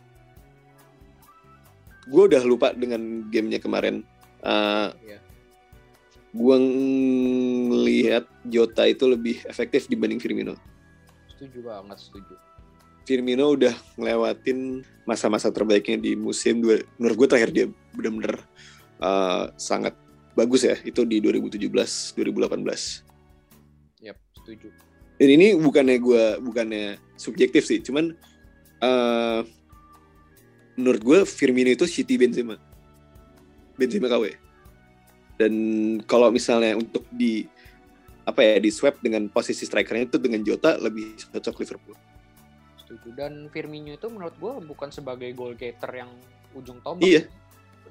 gue 2.07 2.23
udah 2.31 2.43
lupa 2.47 2.73
dengan 2.73 3.27
gamenya 3.29 3.59
kemarin. 3.59 4.07
Uh, 4.41 4.95
Iya. 5.03 5.19
gue 6.37 6.57
ngelihat 7.73 8.25
Jota 8.45 8.85
itu 8.85 9.09
lebih 9.09 9.41
efektif 9.49 9.89
dibanding 9.89 10.21
Firmino. 10.21 10.55
Setuju 11.33 11.65
banget 11.65 11.97
setuju. 11.97 12.37
Firmino 13.09 13.57
udah 13.57 13.73
ngelewatin 13.97 14.85
masa-masa 15.09 15.49
terbaiknya 15.49 15.97
di 15.97 16.13
musim 16.19 16.61
dua. 16.61 16.83
Menurut 17.01 17.17
gue 17.25 17.29
terakhir 17.31 17.51
dia 17.55 17.67
benar-benar 17.97 18.45
uh, 19.01 19.49
sangat 19.57 19.97
bagus 20.37 20.67
ya. 20.67 20.77
Itu 20.85 21.09
di 21.09 21.23
2017, 21.25 21.63
2018. 22.19 23.06
Setuju. 24.47 24.71
Dan 25.19 25.29
ini 25.35 25.59
bukannya 25.59 25.99
gue 25.99 26.25
bukannya 26.39 27.03
subjektif 27.19 27.67
sih, 27.67 27.83
cuman 27.83 28.15
eh 28.79 29.41
menurut 30.79 31.03
gue 31.03 31.19
Firmino 31.27 31.73
itu 31.73 31.89
City 31.91 32.15
Benzema, 32.15 32.55
Benzema 33.75 34.07
KW. 34.07 34.39
Dan 35.35 35.53
kalau 36.07 36.31
misalnya 36.31 36.79
untuk 36.79 37.03
di 37.11 37.49
apa 38.23 38.45
ya 38.45 38.63
di 38.63 38.71
swap 38.71 39.03
dengan 39.03 39.27
posisi 39.27 39.67
strikernya 39.67 40.15
itu 40.15 40.19
dengan 40.23 40.47
Jota 40.47 40.79
lebih 40.79 41.19
cocok 41.19 41.55
Liverpool. 41.65 41.97
Setuju. 42.79 43.09
Dan 43.19 43.51
Firmino 43.51 43.99
itu 43.99 44.07
menurut 44.07 44.37
gua 44.39 44.63
bukan 44.63 44.95
sebagai 44.95 45.33
goal 45.35 45.59
getter 45.59 45.91
yang 45.91 46.13
ujung 46.55 46.79
tombak. 46.87 47.03
Iya. 47.03 47.27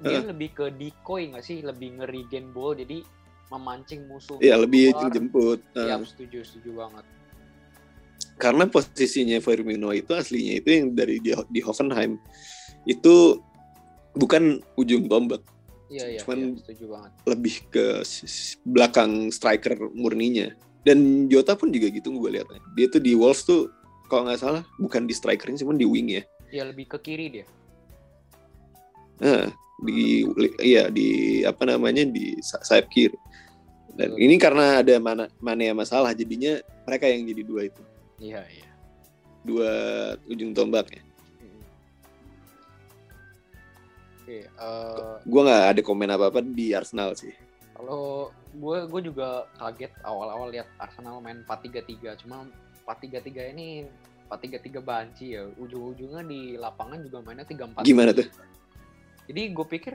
Dia 0.00 0.20
Heeh. 0.20 0.28
lebih 0.32 0.50
ke 0.56 0.66
decoy 0.72 1.32
nggak 1.34 1.44
sih? 1.44 1.60
Lebih 1.60 2.00
nge-regain 2.00 2.48
ball 2.54 2.76
jadi 2.76 3.04
memancing 3.48 4.06
musuh. 4.06 4.38
Iya 4.38 4.56
lebih 4.56 4.92
keluar. 4.92 5.10
jemput. 5.10 5.60
Iya, 5.72 5.94
Nah, 5.94 6.02
setuju, 6.02 6.38
setuju 6.42 6.70
banget. 6.76 7.04
karena 8.36 8.68
posisinya 8.68 9.40
Firmino 9.40 9.88
itu 9.90 10.12
aslinya 10.12 10.60
itu 10.60 10.68
yang 10.68 10.92
dari 10.92 11.16
di, 11.18 11.32
di 11.48 11.60
Hoffenheim 11.64 12.20
itu 12.84 13.40
bukan 14.12 14.60
ujung 14.76 15.08
tombak, 15.08 15.40
Iya, 15.88 16.04
iya, 16.10 16.20
Cuman- 16.20 16.52
iya, 16.52 16.60
setuju 16.60 16.84
banget. 16.90 17.10
lebih 17.24 17.54
ke 17.70 17.86
belakang 18.62 19.30
striker 19.30 19.78
murninya. 19.94 20.52
Dan 20.82 21.26
Jota 21.26 21.56
pun 21.56 21.72
juga 21.72 21.88
gitu 21.88 22.12
gue 22.12 22.30
lihatnya. 22.30 22.60
Dia 22.76 22.86
tuh 22.86 23.00
di 23.00 23.16
Wolves 23.16 23.42
tuh 23.42 23.72
kalau 24.06 24.28
nggak 24.28 24.38
salah 24.38 24.62
bukan 24.76 25.02
di 25.02 25.14
strikernya 25.14 25.64
cuman 25.64 25.74
di 25.74 25.86
wing 25.88 26.08
ya. 26.10 26.22
Iya, 26.46 26.62
lebih 26.68 26.86
ke 26.86 26.98
kiri 27.00 27.26
dia. 27.32 27.46
Nah, 29.16 29.48
di 29.80 30.24
iya 30.60 30.88
di 30.88 31.40
apa 31.44 31.64
namanya 31.68 32.04
di 32.04 32.40
sa- 32.40 32.60
sayap 32.60 32.88
kiri. 32.88 33.16
Dan 33.96 34.12
Betul. 34.12 34.24
ini 34.28 34.34
karena 34.36 34.84
ada 34.84 34.94
mana 35.00 35.24
mana 35.40 35.62
yang 35.64 35.76
masalah 35.76 36.12
jadinya 36.12 36.60
mereka 36.84 37.08
yang 37.08 37.24
jadi 37.24 37.42
dua 37.44 37.60
itu. 37.68 37.82
Iya, 38.20 38.44
iya. 38.48 38.68
Dua 39.40 39.70
ujung 40.28 40.52
tombaknya. 40.52 41.00
Mm. 41.40 41.60
Oke, 44.20 44.38
eh, 44.44 45.14
Gue 45.24 45.40
nggak 45.40 45.64
ada 45.72 45.80
komen 45.80 46.10
apa-apa 46.12 46.40
di 46.44 46.72
Arsenal 46.72 47.16
sih. 47.16 47.32
kalau 47.76 48.32
gue 48.56 48.88
gue 48.88 49.12
juga 49.12 49.44
kaget 49.60 49.92
awal-awal 50.00 50.48
lihat 50.48 50.64
Arsenal 50.80 51.20
main 51.20 51.44
4-3-3, 51.44 52.16
cuma 52.16 52.48
4-3-3 52.88 53.52
ini 53.52 53.84
4-3-3 54.32 54.80
banci 54.80 55.36
ya. 55.36 55.44
Ujung-ujungnya 55.60 56.24
di 56.24 56.56
lapangan 56.56 57.04
juga 57.04 57.20
mainnya 57.20 57.44
3-4. 57.44 57.84
Gimana 57.84 58.16
tuh? 58.16 58.24
Jadi 59.26 59.42
gue 59.50 59.66
pikir 59.66 59.94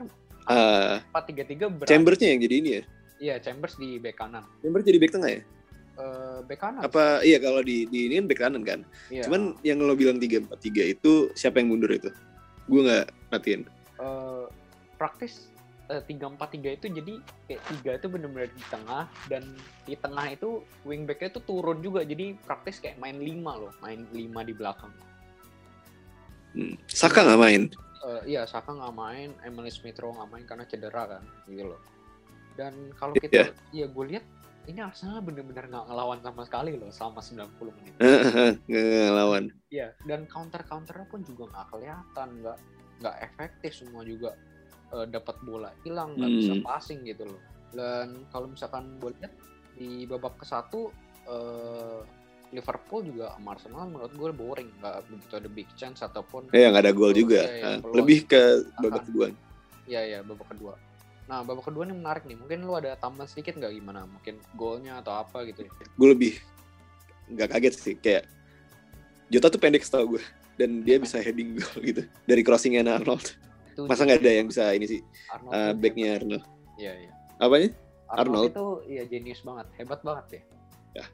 Ah, 0.49 0.99
4-3-3 1.13 1.69
berat. 1.69 1.87
Chambersnya 1.87 2.33
yang 2.33 2.41
jadi 2.41 2.55
ini 2.57 2.69
ya. 2.73 2.83
Iya, 3.21 3.35
Chambers 3.37 3.77
di 3.77 4.01
bek 4.01 4.17
kanan. 4.17 4.41
Chambers 4.65 4.81
jadi 4.81 4.97
back 4.97 5.13
tengah 5.13 5.29
ya? 5.29 5.41
Eh 5.93 6.37
bek 6.49 6.57
kanan. 6.57 6.81
Apa 6.81 7.21
iya 7.21 7.37
kalau 7.37 7.61
di 7.61 7.85
di 7.85 8.09
ini 8.09 8.17
kan 8.17 8.25
back 8.25 8.39
kanan 8.41 8.63
kan? 8.65 8.79
Iya. 9.13 9.29
Cuman 9.29 9.53
yang 9.61 9.77
lo 9.79 9.93
bilang 9.93 10.17
3-4-3 10.17 10.97
itu 10.97 11.29
siapa 11.37 11.61
yang 11.61 11.69
mundur 11.69 11.93
itu? 11.93 12.09
Gue 12.65 12.81
nggak 12.81 13.05
perhatiin. 13.29 13.61
eh, 14.01 14.45
praktis 14.97 15.45
eh, 15.87 16.01
tiga 16.09 16.25
empat 16.25 16.57
tiga 16.57 16.73
itu 16.73 16.89
jadi 16.89 17.21
kayak 17.45 17.61
tiga 17.69 17.91
itu 18.01 18.07
benar-benar 18.09 18.49
di 18.49 18.63
tengah 18.65 19.03
dan 19.29 19.43
di 19.85 19.93
tengah 19.93 20.25
itu 20.25 20.49
wingbacknya 20.81 21.29
itu 21.29 21.41
turun 21.45 21.85
juga 21.85 22.01
jadi 22.01 22.33
praktis 22.41 22.81
kayak 22.81 22.97
main 22.97 23.21
lima 23.21 23.61
loh 23.61 23.69
main 23.79 24.09
lima 24.09 24.41
di 24.41 24.57
belakang 24.57 24.89
Hmm. 26.51 26.75
Saka 26.83 27.23
nggak 27.23 27.39
main. 27.39 27.61
Eh, 28.01 28.33
iya 28.33 28.49
Saka 28.49 28.73
nggak 28.73 28.93
main 28.93 29.29
Emily 29.45 29.69
Smith 29.69 30.01
Rowe 30.01 30.09
nggak 30.11 30.29
main 30.29 30.45
karena 30.45 30.65
cedera 30.65 31.05
kan 31.07 31.23
gitu 31.45 31.69
loh 31.69 31.81
dan 32.57 32.73
kalau 32.97 33.13
Iya. 33.15 33.21
kita 33.23 33.53
ya 33.71 33.85
gue 33.87 34.05
lihat 34.09 34.25
ini 34.65 34.81
Arsenal 34.81 35.21
benar-benar 35.21 35.69
nggak 35.69 35.85
ngelawan 35.85 36.19
sama 36.19 36.41
sekali 36.43 36.73
loh 36.75 36.89
selama 36.89 37.21
90 37.21 37.71
menit 37.77 37.93
Nggak 38.69 39.09
lawan. 39.11 39.43
Iya, 39.69 39.87
dan 40.03 40.27
counter 40.27 40.61
counternya 40.61 41.07
pun 41.07 41.23
juga 41.23 41.47
nggak 41.47 41.67
kelihatan, 41.71 42.29
nggak 42.41 42.57
nggak 42.99 43.15
efektif 43.23 43.71
semua 43.73 44.01
juga 44.03 44.35
eh, 44.91 45.05
dapat 45.07 45.37
bola 45.41 45.71
hilang, 45.81 46.17
nggak 46.19 46.31
bisa 46.35 46.53
Hmm. 46.53 46.65
passing 46.65 46.99
gitu 47.05 47.23
loh. 47.23 47.41
Dan 47.71 48.27
kalau 48.29 48.51
misalkan 48.51 48.99
gue 48.99 49.15
lihat 49.15 49.33
di 49.73 50.03
babak 50.05 50.35
ke 50.35 50.45
satu 50.45 50.91
eh, 51.23 51.99
Liverpool 52.51 53.01
juga 53.07 53.31
sama 53.35 53.55
Arsenal 53.55 53.87
menurut 53.87 54.11
gue 54.11 54.29
boring, 54.35 54.69
nggak 54.83 54.95
begitu 55.07 55.33
ada 55.39 55.49
big 55.49 55.69
chance 55.79 56.03
ataupun 56.03 56.51
Ya 56.51 56.67
nggak 56.67 56.83
ada 56.83 56.93
gol 56.93 57.15
juga. 57.15 57.47
Nah, 57.47 57.79
peluang. 57.79 57.95
lebih 58.03 58.19
ke 58.27 58.41
babak 58.83 59.03
kedua. 59.07 59.25
Iya 59.87 60.01
ya 60.07 60.19
babak 60.21 60.47
kedua. 60.51 60.73
Nah 61.31 61.39
babak 61.47 61.63
kedua 61.71 61.87
ini 61.87 61.95
menarik 61.95 62.27
nih. 62.27 62.35
Mungkin 62.35 62.67
lu 62.67 62.75
ada 62.75 62.91
tambahan 62.99 63.31
sedikit 63.31 63.55
nggak 63.55 63.71
gimana? 63.71 64.03
Mungkin 64.03 64.43
golnya 64.59 64.99
atau 64.99 65.15
apa 65.23 65.47
gitu? 65.47 65.63
Gue 65.95 66.07
lebih 66.11 66.33
nggak 67.31 67.47
kaget 67.55 67.73
sih 67.79 67.95
kayak 67.95 68.27
Jota 69.31 69.47
tuh 69.47 69.63
pendek 69.63 69.87
setahu 69.87 70.19
gue 70.19 70.23
dan 70.59 70.83
dia 70.83 70.99
bisa 70.99 71.23
heading 71.23 71.55
gol 71.55 71.79
gitu 71.79 72.03
dari 72.27 72.43
crossingnya 72.43 72.83
Arnold. 72.83 73.31
Itu 73.71 73.87
Masa 73.87 74.03
nggak 74.03 74.19
ada 74.19 74.31
yang 74.35 74.47
bisa 74.51 74.75
ini 74.75 74.85
sih 74.91 75.01
Arnold 75.31 75.53
uh, 75.55 75.71
backnya 75.79 76.19
Arnold. 76.19 76.43
Iya 76.75 76.93
iya. 77.07 77.11
Apanya? 77.39 77.71
Arnold, 78.11 78.51
Arnold. 78.51 78.51
itu 78.51 78.65
iya 78.91 79.03
jenius 79.07 79.39
banget, 79.47 79.71
hebat 79.79 80.03
banget 80.03 80.25
ya. 80.27 80.41
Ya. 80.99 81.05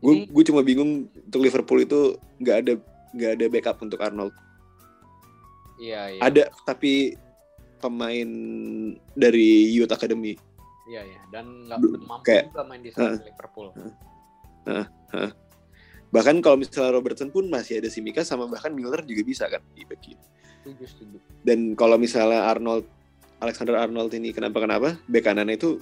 Gue 0.00 0.28
gue 0.28 0.44
cuma 0.46 0.60
bingung 0.60 1.08
untuk 1.08 1.40
Liverpool 1.40 1.80
itu 1.82 2.14
nggak 2.40 2.56
ada 2.62 2.72
nggak 3.16 3.30
ada 3.40 3.44
backup 3.48 3.76
untuk 3.80 4.00
Arnold. 4.00 4.34
Iya 5.80 6.16
iya. 6.16 6.20
Ada 6.20 6.42
tapi 6.64 7.16
pemain 7.80 8.28
dari 9.16 9.72
Youth 9.72 9.92
Academy. 9.92 10.36
Iya 10.88 11.02
iya. 11.04 11.20
Dan 11.32 11.68
nggak 11.68 11.78
mampu 12.04 12.24
kayak- 12.24 12.52
juga 12.52 12.62
main 12.64 12.80
di 12.84 12.90
sana 12.92 13.16
Liverpool. 13.20 13.72
Bahkan 16.06 16.36
kalau 16.40 16.56
misalnya 16.56 16.96
Robertson 16.96 17.28
pun 17.28 17.50
masih 17.50 17.82
ada 17.82 17.90
Simika 17.90 18.22
sama 18.22 18.46
bahkan 18.46 18.72
Miller 18.72 19.02
juga 19.04 19.22
bisa 19.26 19.50
kan 19.50 19.60
di 19.74 19.82
back. 19.84 20.16
Dan 21.46 21.78
kalau 21.78 21.94
misalnya 21.94 22.50
Arnold 22.50 22.86
Alexander 23.38 23.76
Arnold 23.76 24.10
ini 24.16 24.32
kenapa-kenapa, 24.32 24.96
bek 25.06 25.22
kanannya 25.28 25.60
itu 25.60 25.76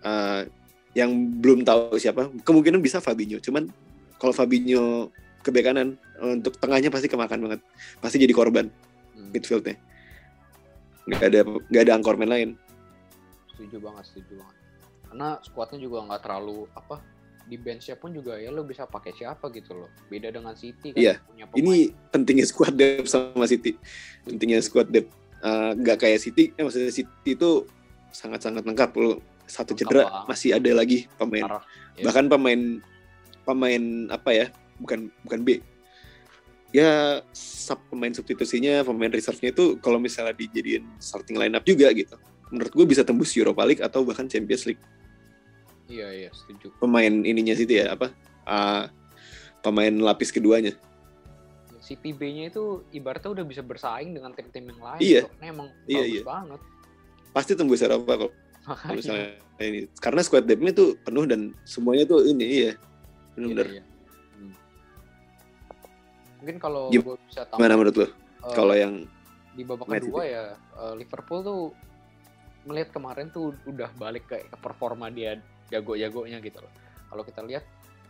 uh, 0.00 0.48
yang 0.96 1.12
belum 1.44 1.60
tahu 1.60 2.00
siapa, 2.00 2.32
kemungkinan 2.40 2.80
bisa 2.80 3.04
Fabinho. 3.04 3.36
Cuman 3.36 3.68
kalau 4.16 4.32
Fabinho 4.32 5.12
ke 5.44 5.52
bek 5.52 5.68
kanan 5.68 6.00
untuk 6.18 6.56
tengahnya 6.56 6.88
pasti 6.88 7.06
kemakan 7.06 7.44
banget. 7.44 7.60
Pasti 8.00 8.16
jadi 8.16 8.32
korban 8.32 8.72
Hmm, 9.12 9.28
midfieldnya. 9.32 9.76
Nggak 11.06 11.22
ada 11.22 11.40
nggak 11.68 11.82
ada 11.84 11.92
angkormen 11.94 12.28
lain. 12.28 12.50
setuju 13.52 13.80
banget 13.80 14.04
setuju 14.12 14.40
banget. 14.40 14.56
Karena 15.08 15.28
skuadnya 15.40 15.78
juga 15.80 16.04
nggak 16.04 16.20
terlalu 16.20 16.68
apa 16.76 17.00
di 17.46 17.56
benchnya 17.56 17.96
pun 17.96 18.10
juga 18.12 18.36
ya 18.36 18.50
lo 18.50 18.66
bisa 18.66 18.84
pakai 18.84 19.16
siapa 19.16 19.48
gitu 19.52 19.72
loh. 19.72 19.88
Beda 20.08 20.28
dengan 20.28 20.52
City 20.52 20.92
kan 20.92 21.00
Iya. 21.00 21.14
punya 21.24 21.44
pemain. 21.48 21.56
Ini 21.60 21.74
pentingnya 22.12 22.44
squad 22.44 22.74
depth 22.74 23.08
sama 23.08 23.44
City. 23.46 23.76
Pentingnya 24.24 24.64
squad 24.64 24.88
depth 24.88 25.12
Uh, 25.36 25.76
nggak 25.76 26.00
kayak 26.00 26.18
City, 26.18 26.48
eh, 26.56 26.64
maksudnya 26.64 26.88
City 26.90 27.36
itu 27.36 27.68
sangat-sangat 28.08 28.64
lengkap. 28.64 28.88
Lu 28.96 29.20
satu 29.46 29.72
cedera 29.78 30.06
banget. 30.06 30.26
masih 30.28 30.50
ada 30.58 30.70
lagi 30.74 30.98
pemain. 31.16 31.44
Parah. 31.46 31.62
Ya. 31.96 32.04
Bahkan 32.10 32.24
pemain 32.28 32.60
pemain 33.46 33.82
apa 34.10 34.30
ya? 34.34 34.46
Bukan 34.82 35.08
bukan 35.24 35.40
B. 35.46 35.48
Ya 36.74 37.22
sub 37.32 37.80
pemain 37.88 38.12
substitusinya, 38.12 38.84
pemain 38.84 39.08
reserve-nya 39.08 39.54
itu 39.54 39.78
kalau 39.80 39.96
misalnya 39.96 40.36
dijadiin 40.36 40.84
starting 41.00 41.38
lineup 41.38 41.64
juga 41.64 41.88
gitu. 41.94 42.18
Menurut 42.52 42.72
gue 42.74 42.86
bisa 42.86 43.02
tembus 43.06 43.32
Europa 43.32 43.62
League 43.64 43.80
atau 43.82 44.04
bahkan 44.04 44.28
Champions 44.28 44.66
League. 44.68 44.82
Iya 45.86 46.10
iya 46.26 46.30
setuju. 46.34 46.74
Pemain 46.82 47.22
ininya 47.22 47.54
City 47.54 47.80
ya 47.80 47.94
apa? 47.94 48.10
Uh, 48.46 48.90
pemain 49.62 49.94
lapis 49.94 50.34
keduanya. 50.34 50.74
City 51.86 52.10
B-nya 52.10 52.50
itu 52.50 52.82
ibaratnya 52.90 53.30
udah 53.30 53.44
bisa 53.46 53.62
bersaing 53.62 54.10
dengan 54.10 54.34
tim-tim 54.34 54.66
yang 54.74 54.80
lain. 54.82 55.00
Iya. 55.00 55.22
Karena 55.30 55.46
emang 55.54 55.68
Iya, 55.86 56.02
bagus 56.02 56.10
iya. 56.10 56.22
banget. 56.26 56.60
Pasti 57.30 57.52
tembus 57.54 57.82
Eropa 57.82 58.12
kok. 58.26 58.32
Makanya. 58.66 58.96
misalnya 58.98 59.28
ini 59.62 59.80
karena 60.02 60.20
squad 60.26 60.44
depth-nya 60.44 60.72
tuh 60.74 60.98
penuh 61.00 61.24
dan 61.24 61.54
semuanya 61.62 62.04
tuh 62.04 62.26
ini 62.26 62.44
iya 62.44 62.72
benar-benar 63.38 63.66
Iya, 63.70 63.74
iya. 63.78 63.84
Hmm. 64.36 64.54
Mungkin 66.42 66.56
kalau 66.58 66.90
gue 66.90 67.16
bisa 67.30 67.46
gimana 67.46 67.74
tambah 67.74 67.78
menurut 67.78 67.96
lo 67.96 68.06
eh, 68.06 68.10
kalau 68.52 68.74
yang 68.74 68.94
di 69.56 69.62
babak 69.64 69.86
kedua 69.88 70.22
ya 70.26 70.44
eh, 70.54 70.94
Liverpool 70.98 71.40
tuh 71.40 71.60
melihat 72.66 72.90
kemarin 72.90 73.30
tuh 73.30 73.54
udah 73.64 73.88
balik 73.96 74.26
ke, 74.26 74.42
ke 74.42 74.56
performa 74.58 75.06
dia 75.08 75.38
jago-jagonya 75.70 76.42
gitu 76.42 76.58
loh. 76.58 76.72
Kalau 77.06 77.22
kita 77.22 77.40
lihat 77.46 77.64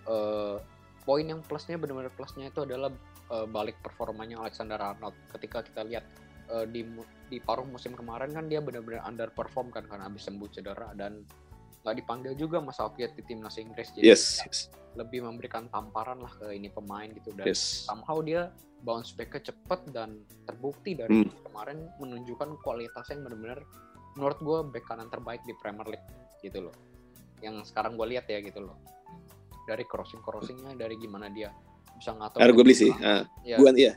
eh, 0.09 0.57
poin 1.05 1.25
yang 1.29 1.41
plusnya 1.45 1.77
benar-benar 1.79 2.11
plusnya 2.17 2.49
itu 2.49 2.65
adalah 2.65 2.91
eh, 3.31 3.47
balik 3.47 3.77
performanya 3.85 4.41
Alexander 4.41 4.81
Arnold. 4.81 5.15
Ketika 5.31 5.63
kita 5.63 5.85
lihat 5.85 6.05
eh, 6.51 6.67
di 6.71 6.83
di 7.27 7.39
paruh 7.43 7.67
musim 7.67 7.93
kemarin 7.95 8.31
kan 8.31 8.47
dia 8.47 8.63
benar-benar 8.63 9.03
underperform 9.03 9.75
kan 9.75 9.85
karena 9.91 10.07
habis 10.07 10.27
sembuh 10.27 10.49
cedera 10.51 10.95
dan 10.95 11.27
nggak 11.83 11.97
dipanggil 12.03 12.33
juga 12.35 12.59
Mas 12.59 12.79
Southgate 12.79 13.15
di 13.15 13.23
timnas 13.23 13.59
Inggris. 13.59 13.95
Jadi 13.95 14.07
yes 14.07 14.43
yes, 14.43 14.71
lebih 14.99 15.23
memberikan 15.23 15.71
tamparan 15.71 16.19
lah 16.19 16.31
ke 16.35 16.55
ini 16.55 16.71
pemain 16.71 17.07
gitu 17.11 17.31
dan 17.35 17.47
yes. 17.47 17.87
somehow 17.87 18.19
dia 18.23 18.51
bounce 18.83 19.15
back 19.15 19.39
cepet 19.39 19.81
dan 19.91 20.23
terbukti 20.47 20.95
dari 20.95 21.27
Hmm. 21.27 21.31
kemarin 21.47 21.79
menunjukkan 21.99 22.61
kualitas 22.63 23.07
yang 23.11 23.27
benar-benar 23.27 23.63
menurut 24.15 24.39
gue 24.41 24.59
back 24.73 24.85
kanan 24.89 25.09
terbaik 25.11 25.43
di 25.47 25.55
Premier 25.59 25.87
League 25.87 26.09
gitu 26.43 26.71
loh. 26.71 26.75
Yang 27.43 27.71
sekarang 27.71 27.95
gue 27.99 28.07
lihat 28.17 28.27
ya 28.31 28.39
gitu 28.43 28.67
loh. 28.67 28.79
Dari 29.67 29.83
crossing 29.87 30.23
crossingnya 30.23 30.75
dari 30.79 30.95
gimana 30.99 31.27
dia 31.31 31.51
bisa 31.97 32.15
ngatur 32.15 32.39
Harus 32.39 32.55
gue 32.55 32.65
beli 32.65 32.77
sih. 32.77 32.93
Ah, 33.03 33.25
ya, 33.43 33.57
gua 33.59 33.73
iya 33.75 33.97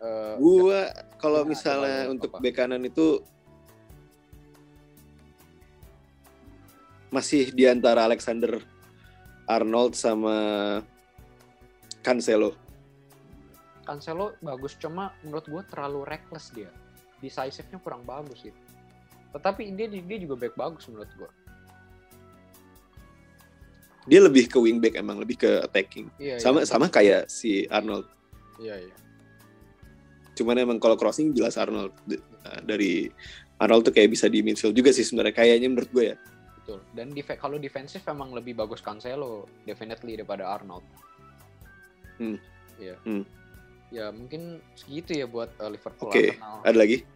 eh, 0.00 0.34
gua 0.40 0.92
kalau 1.16 1.42
Nah, 1.42 1.48
misalnya 1.48 1.98
untuk 2.12 2.30
apa? 2.36 2.42
bek 2.42 2.54
kanan 2.54 2.82
itu 2.84 3.24
masih 7.08 7.48
di 7.54 7.64
antara 7.64 8.04
Alexander 8.04 8.60
Arnold 9.48 9.96
sama 9.96 10.36
Cancelo. 12.04 12.52
Cancelo 13.86 14.34
bagus 14.42 14.74
cuma 14.76 15.14
menurut 15.22 15.46
gue 15.46 15.62
terlalu 15.70 16.02
reckless 16.04 16.50
dia. 16.50 16.68
Decisive-nya 17.22 17.78
kurang 17.80 18.02
bagus 18.02 18.42
gitu. 18.42 18.58
Tetapi 19.32 19.70
dia 19.72 19.86
dia 19.88 20.18
juga 20.18 20.34
back 20.36 20.54
bagus 20.58 20.84
menurut 20.90 21.08
gue 21.16 21.30
dia 24.06 24.22
lebih 24.22 24.46
ke 24.46 24.54
wingback 24.54 24.94
emang 24.94 25.18
lebih 25.18 25.34
ke 25.34 25.50
attacking. 25.66 26.06
Iya 26.16 26.38
sama 26.38 26.62
iya. 26.62 26.66
sama 26.70 26.86
kayak 26.86 27.26
si 27.26 27.66
Arnold. 27.66 28.06
Iya 28.62 28.86
iya 28.86 28.96
cuman 30.36 30.56
emang 30.60 30.78
kalau 30.78 31.00
crossing 31.00 31.32
jelas 31.32 31.56
Arnold 31.56 31.96
uh, 32.12 32.60
dari 32.60 33.08
Arnold 33.56 33.88
tuh 33.88 33.94
kayak 33.96 34.12
bisa 34.12 34.28
di 34.28 34.44
midfield 34.44 34.76
juga 34.76 34.92
sih 34.92 35.02
sebenarnya 35.02 35.32
kayaknya 35.32 35.68
menurut 35.72 35.90
gue 35.90 36.06
ya 36.12 36.16
Betul. 36.66 36.82
Dan 36.98 37.14
def- 37.14 37.38
kalau 37.38 37.62
defensif 37.62 38.02
emang 38.10 38.34
lebih 38.34 38.58
bagus 38.58 38.82
Cancelo 38.82 39.46
definitely 39.62 40.18
daripada 40.18 40.50
Arnold. 40.50 40.82
Hmm. 42.18 42.42
Iya. 42.74 42.98
Hmm. 43.06 43.22
Ya 43.94 44.10
mungkin 44.10 44.58
segitu 44.74 45.14
ya 45.14 45.30
buat 45.30 45.46
uh, 45.62 45.70
Liverpool 45.70 46.10
Oke, 46.10 46.34
Arsenal. 46.34 46.66
ada 46.66 46.74
lagi 46.82 47.06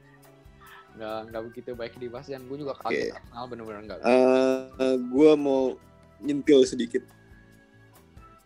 Nggak 0.95 1.19
nggak 1.35 1.43
begitu 1.51 1.71
baik 1.75 1.95
dibahas 1.99 2.31
dan 2.31 2.47
gue 2.47 2.63
juga 2.63 2.79
kaget 2.79 3.11
Arsenal 3.11 3.45
bener-bener 3.51 3.81
nggak. 3.91 3.99
Eh, 4.07 4.97
gue 5.03 5.31
mau 5.35 5.75
nyentil 6.23 6.63
sedikit 6.63 7.03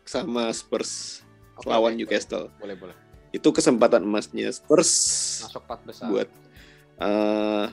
sama 0.09 0.49
Spurs 0.57 1.21
Oke, 1.61 1.69
lawan 1.69 1.93
oke, 1.93 1.99
Newcastle 2.01 2.49
Boleh 2.57 2.81
boleh. 2.81 2.97
Itu 3.35 3.49
kesempatan 3.51 4.07
emasnya 4.07 4.47
Spurs 4.55 4.93
Masuk 5.43 5.63
empat 5.67 5.81
besar. 5.83 6.07
buat 6.07 6.29
eh, 7.03 7.67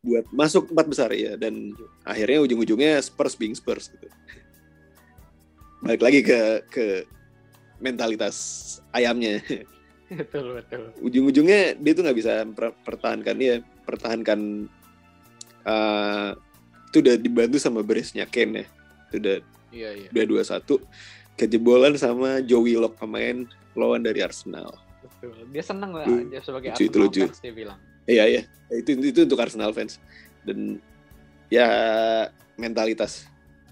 buat 0.00 0.24
masuk 0.30 0.70
empat 0.70 0.86
besar 0.86 1.10
ya 1.12 1.34
dan 1.34 1.74
akhirnya 2.06 2.46
ujung-ujungnya 2.46 3.02
Spurs 3.02 3.34
being 3.34 3.52
Spurs 3.52 3.90
gitu. 3.90 4.06
Balik 5.82 6.00
lagi 6.00 6.20
ke 6.22 6.38
ke 6.70 6.86
mentalitas 7.80 8.36
ayamnya. 8.92 9.42
betul 10.20 10.56
betul. 10.56 10.82
Ujung-ujungnya 11.02 11.74
dia 11.74 11.92
tuh 11.92 12.02
nggak 12.06 12.18
bisa 12.18 12.32
per- 12.48 12.76
pertahankan 12.86 13.36
dia, 13.36 13.54
pertahankan 13.82 14.40
eh, 15.66 16.30
itu 16.90 16.96
udah 17.02 17.14
dibantu 17.18 17.56
sama 17.58 17.82
beresnya 17.82 18.24
Ken 18.30 18.54
ya. 18.54 18.64
Itu 19.10 19.16
udah 19.18 19.36
Iya 19.70 19.90
iya. 19.94 20.08
udah 20.10 20.24
dua 20.26 20.42
satu 20.42 20.82
kejebolan 21.34 21.94
sama 21.94 22.42
Joe 22.42 22.62
Willock 22.62 22.98
pemain 22.98 23.46
lawan 23.72 24.02
dari 24.02 24.18
Arsenal. 24.18 24.74
Betul. 25.00 25.36
Dia 25.48 25.64
seneng 25.64 25.90
lah 25.96 26.04
Lucu, 26.04 26.28
dia 26.28 26.40
sebagai 26.44 26.68
itu 26.76 26.86
Arsenal 26.86 27.02
lucu. 27.08 27.22
fans 27.24 27.38
dia 27.40 27.52
bilang. 27.56 27.78
Iya 28.08 28.24
iya 28.26 28.42
itu 28.72 28.90
itu 29.00 29.20
untuk 29.24 29.38
Arsenal 29.40 29.70
fans 29.72 29.96
dan 30.44 30.80
ya 31.48 31.66
mentalitas 32.56 33.26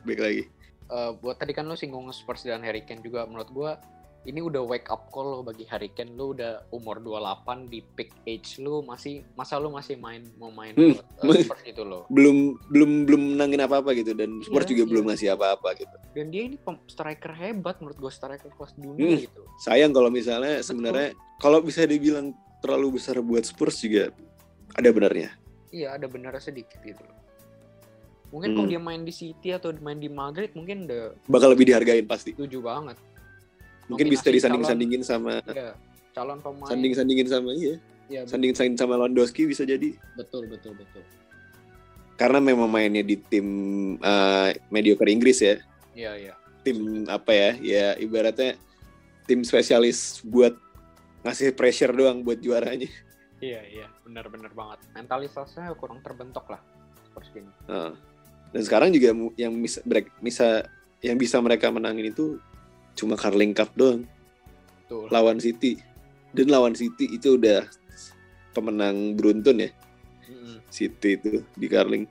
baik 0.05 0.21
lagi. 0.21 0.45
Eh, 0.89 1.11
buat 1.21 1.37
tadi 1.37 1.53
kan 1.53 1.69
lo 1.69 1.77
singgung 1.77 2.09
Spurs 2.17 2.49
dan 2.49 2.65
Harry 2.65 2.81
Kane 2.81 3.05
juga 3.05 3.29
menurut 3.29 3.49
gue 3.53 3.71
ini 4.25 4.41
udah 4.41 4.61
wake 4.61 4.87
up 4.87 5.09
call 5.09 5.31
lo 5.31 5.41
bagi 5.41 5.63
Harry 5.65 5.89
Kane 5.89 6.13
lo 6.13 6.31
udah 6.31 6.67
umur 6.71 6.99
28 6.99 7.65
di 7.65 7.81
peak 7.81 8.11
age 8.25 8.59
lo 8.59 8.83
masih 8.83 9.23
masa 9.33 9.57
lo 9.57 9.71
masih 9.71 9.95
main 9.97 10.27
mau 10.35 10.51
main 10.51 10.75
Hmm. 10.75 10.99
eh, 10.99 11.41
Spurs 11.41 11.63
gitu 11.63 11.83
loh 11.83 12.03
Belum 12.09 12.59
belum 12.67 13.07
belum 13.07 13.23
menangin 13.35 13.61
apa 13.61 13.79
apa 13.79 13.95
gitu 13.95 14.13
dan 14.13 14.43
Spurs 14.43 14.65
Iya, 14.65 14.71
juga 14.71 14.83
iya. 14.83 14.91
belum 14.91 15.05
ngasih 15.07 15.29
apa-apa 15.33 15.69
gitu. 15.77 15.97
dan 16.13 16.27
dia 16.29 16.43
ini 16.45 16.57
striker 16.85 17.33
hebat 17.33 17.79
menurut 17.79 17.97
gue 17.97 18.11
striker 18.11 18.51
kelas 18.51 18.73
dunia 18.75 19.07
Hmm. 19.07 19.23
gitu 19.23 19.43
Sayang 19.61 19.93
kalau 19.93 20.11
misalnya 20.11 20.61
sebenarnya 20.61 21.15
kalau 21.39 21.59
bisa 21.61 21.83
dibilang 21.83 22.35
terlalu 22.59 22.99
besar 22.99 23.19
buat 23.19 23.43
Spurs 23.43 23.79
juga 23.79 24.11
ada 24.73 24.89
benarnya. 24.91 25.31
iya 25.71 25.95
ada 25.95 26.05
benar 26.05 26.35
sedikit 26.39 26.83
gitu 26.83 27.07
Mungkin 28.29 28.53
kalau 28.53 28.69
Hmm. 28.69 28.73
dia 28.73 28.81
main 28.83 29.01
di 29.01 29.09
City 29.09 29.49
atau 29.51 29.73
main 29.81 29.97
di 29.97 30.05
Madrid 30.07 30.53
mungkin 30.53 30.85
udah 30.85 31.17
Bakal 31.25 31.57
lebih 31.57 31.65
dihargain 31.65 32.05
pasti. 32.05 32.37
setuju 32.37 32.61
banget. 32.61 33.01
Mungkin 33.89 34.07
bisa 34.09 34.29
disanding-sandingin 34.29 35.03
sama 35.03 35.41
Iya, 35.45 35.73
calon 36.13 36.39
pemain. 36.39 36.69
sanding-sandingin 36.69 37.29
sama 37.29 37.51
iya, 37.53 37.75
Iya, 38.09 38.25
sanding-sandingin 38.25 38.77
sama 38.77 38.97
Lewandowski 38.97 39.45
bisa 39.45 39.65
jadi. 39.65 39.97
betul 40.15 40.45
betul 40.47 40.77
betul. 40.77 41.03
Karena 42.19 42.43
memang 42.43 42.67
mainnya 42.67 43.01
di 43.01 43.15
tim 43.17 43.47
eh, 43.97 44.51
mediocre 44.69 45.09
Inggris 45.09 45.39
ya. 45.39 45.57
Iya 45.95 46.13
iya. 46.19 46.35
Tim 46.63 47.07
apa 47.07 47.31
ya? 47.31 47.51
Ya 47.59 47.87
ibaratnya 47.97 48.59
tim 49.25 49.41
spesialis 49.43 50.21
buat 50.23 50.57
ngasih 51.23 51.55
pressure 51.55 51.93
doang 51.93 52.21
buat 52.21 52.39
juaranya. 52.39 52.91
Iya 53.39 53.63
iya, 53.71 53.87
benar-benar 54.03 54.51
banget. 54.51 54.83
Mentalitasnya 54.93 55.71
kurang 55.79 56.03
terbentuk 56.03 56.43
lah 56.51 56.59
seperti 57.07 57.47
ini. 57.47 57.53
Heeh. 57.71 57.93
Dan 58.51 58.63
sekarang 58.67 58.91
juga 58.91 59.15
yang 59.37 59.55
bisa 59.63 59.79
break- 59.87 60.17
bisa 60.19 60.67
yang 60.99 61.15
bisa 61.15 61.39
mereka 61.39 61.71
menangin 61.71 62.11
itu 62.11 62.43
cuma 62.99 63.15
Carling 63.15 63.55
Cup 63.55 63.71
doang 63.73 64.03
Betul. 64.85 65.07
lawan 65.09 65.39
City. 65.39 65.79
Dan 66.29 66.51
lawan 66.51 66.75
City 66.75 67.09
itu 67.09 67.39
udah 67.39 67.65
pemenang 68.53 69.15
beruntun 69.15 69.63
ya 69.63 69.71
Mm-mm. 70.27 70.59
City 70.69 71.15
itu 71.15 71.41
di 71.55 71.67
Carling. 71.67 72.05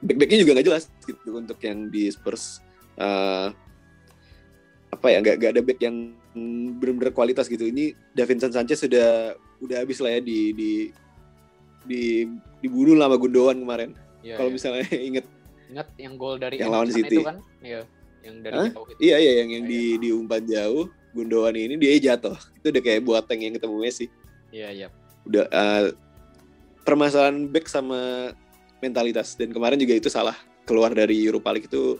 Back-backnya 0.00 0.40
juga 0.40 0.52
nggak 0.56 0.66
jelas 0.66 0.88
gitu 1.04 1.36
untuk 1.36 1.60
yang 1.60 1.86
di 1.86 2.08
Spurs. 2.08 2.64
eh, 2.96 3.48
apa 4.90 5.06
ya 5.06 5.22
nggak 5.22 5.36
nggak 5.38 5.52
ada 5.54 5.62
back 5.62 5.80
yang 5.80 5.96
benar-benar 6.76 7.12
kualitas 7.12 7.46
gitu. 7.46 7.62
Ini 7.62 7.94
Davinson 8.10 8.50
Sanchez 8.50 8.80
sudah 8.80 9.32
udah 9.60 9.76
habis 9.78 10.00
lah 10.00 10.16
ya 10.16 10.20
di 10.20 10.50
di 10.50 10.70
di 11.86 12.26
dibunuh 12.58 12.98
lah 12.98 13.06
sama 13.06 13.16
Gundogan 13.16 13.60
kemarin. 13.60 13.90
Iya, 14.20 14.36
Kalau 14.36 14.50
iya. 14.50 14.54
misalnya 14.56 14.84
inget 15.08 15.26
ingat 15.70 15.88
yang 15.96 16.14
gol 16.18 16.36
dari 16.36 16.58
Yang 16.58 16.70
lawan 16.70 16.90
City. 16.90 17.16
itu 17.16 17.22
kan? 17.22 17.36
Iya, 17.62 17.80
yang 18.20 18.36
dari 18.44 18.54
Hah? 18.56 18.70
jauh 18.72 18.86
itu. 18.92 19.00
Iya 19.00 19.16
iya 19.18 19.32
yang 19.44 19.48
yang 19.50 19.64
di 19.64 19.82
di 19.96 20.08
umpan 20.12 20.42
jauh 20.44 20.88
Gundogan 21.10 21.56
ini 21.58 21.74
dia 21.74 22.14
jatuh. 22.14 22.38
Itu 22.62 22.70
udah 22.70 22.82
kayak 22.82 23.02
Boateng 23.02 23.40
yang 23.42 23.54
ketemu 23.58 23.76
Messi. 23.82 24.06
Iya 24.54 24.68
iya. 24.70 24.86
Udah 25.26 25.44
eh, 25.50 25.84
permasalahan 26.86 27.50
back 27.50 27.66
sama 27.66 28.30
mentalitas 28.78 29.34
dan 29.36 29.50
kemarin 29.52 29.76
juga 29.76 29.94
itu 29.98 30.08
salah 30.08 30.36
keluar 30.64 30.94
dari 30.94 31.18
Europa 31.20 31.50
League 31.50 31.66
itu 31.68 31.98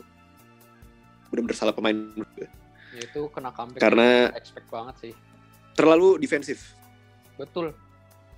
benar-benar 1.29 1.57
salah 1.57 1.75
pemain 1.75 1.95
gue. 2.15 2.47
Ya, 2.91 3.01
itu 3.07 3.21
kena 3.31 3.51
comeback. 3.55 3.79
Karena- 3.79 4.31
expect 4.35 4.67
banget 4.67 4.95
sih. 4.99 5.13
terlalu 5.71 6.19
defensif. 6.19 6.75
Betul. 7.39 7.71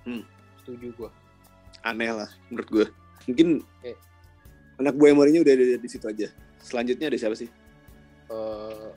Hmm. 0.06 0.22
Setuju 0.62 0.94
gua. 0.94 1.10
Aneh 1.82 2.14
lah 2.14 2.30
menurut 2.46 2.68
gue. 2.70 2.86
Mungkin 3.26 3.58
Oke. 3.82 3.92
anak 4.78 4.94
buah 4.94 5.12
Mourinho 5.18 5.42
udah 5.42 5.54
ada 5.54 5.76
di 5.82 5.88
situ 5.90 6.06
aja. 6.06 6.30
Selanjutnya 6.62 7.10
ada 7.10 7.18
siapa 7.18 7.34
sih? 7.34 7.50
Eh 8.30 8.88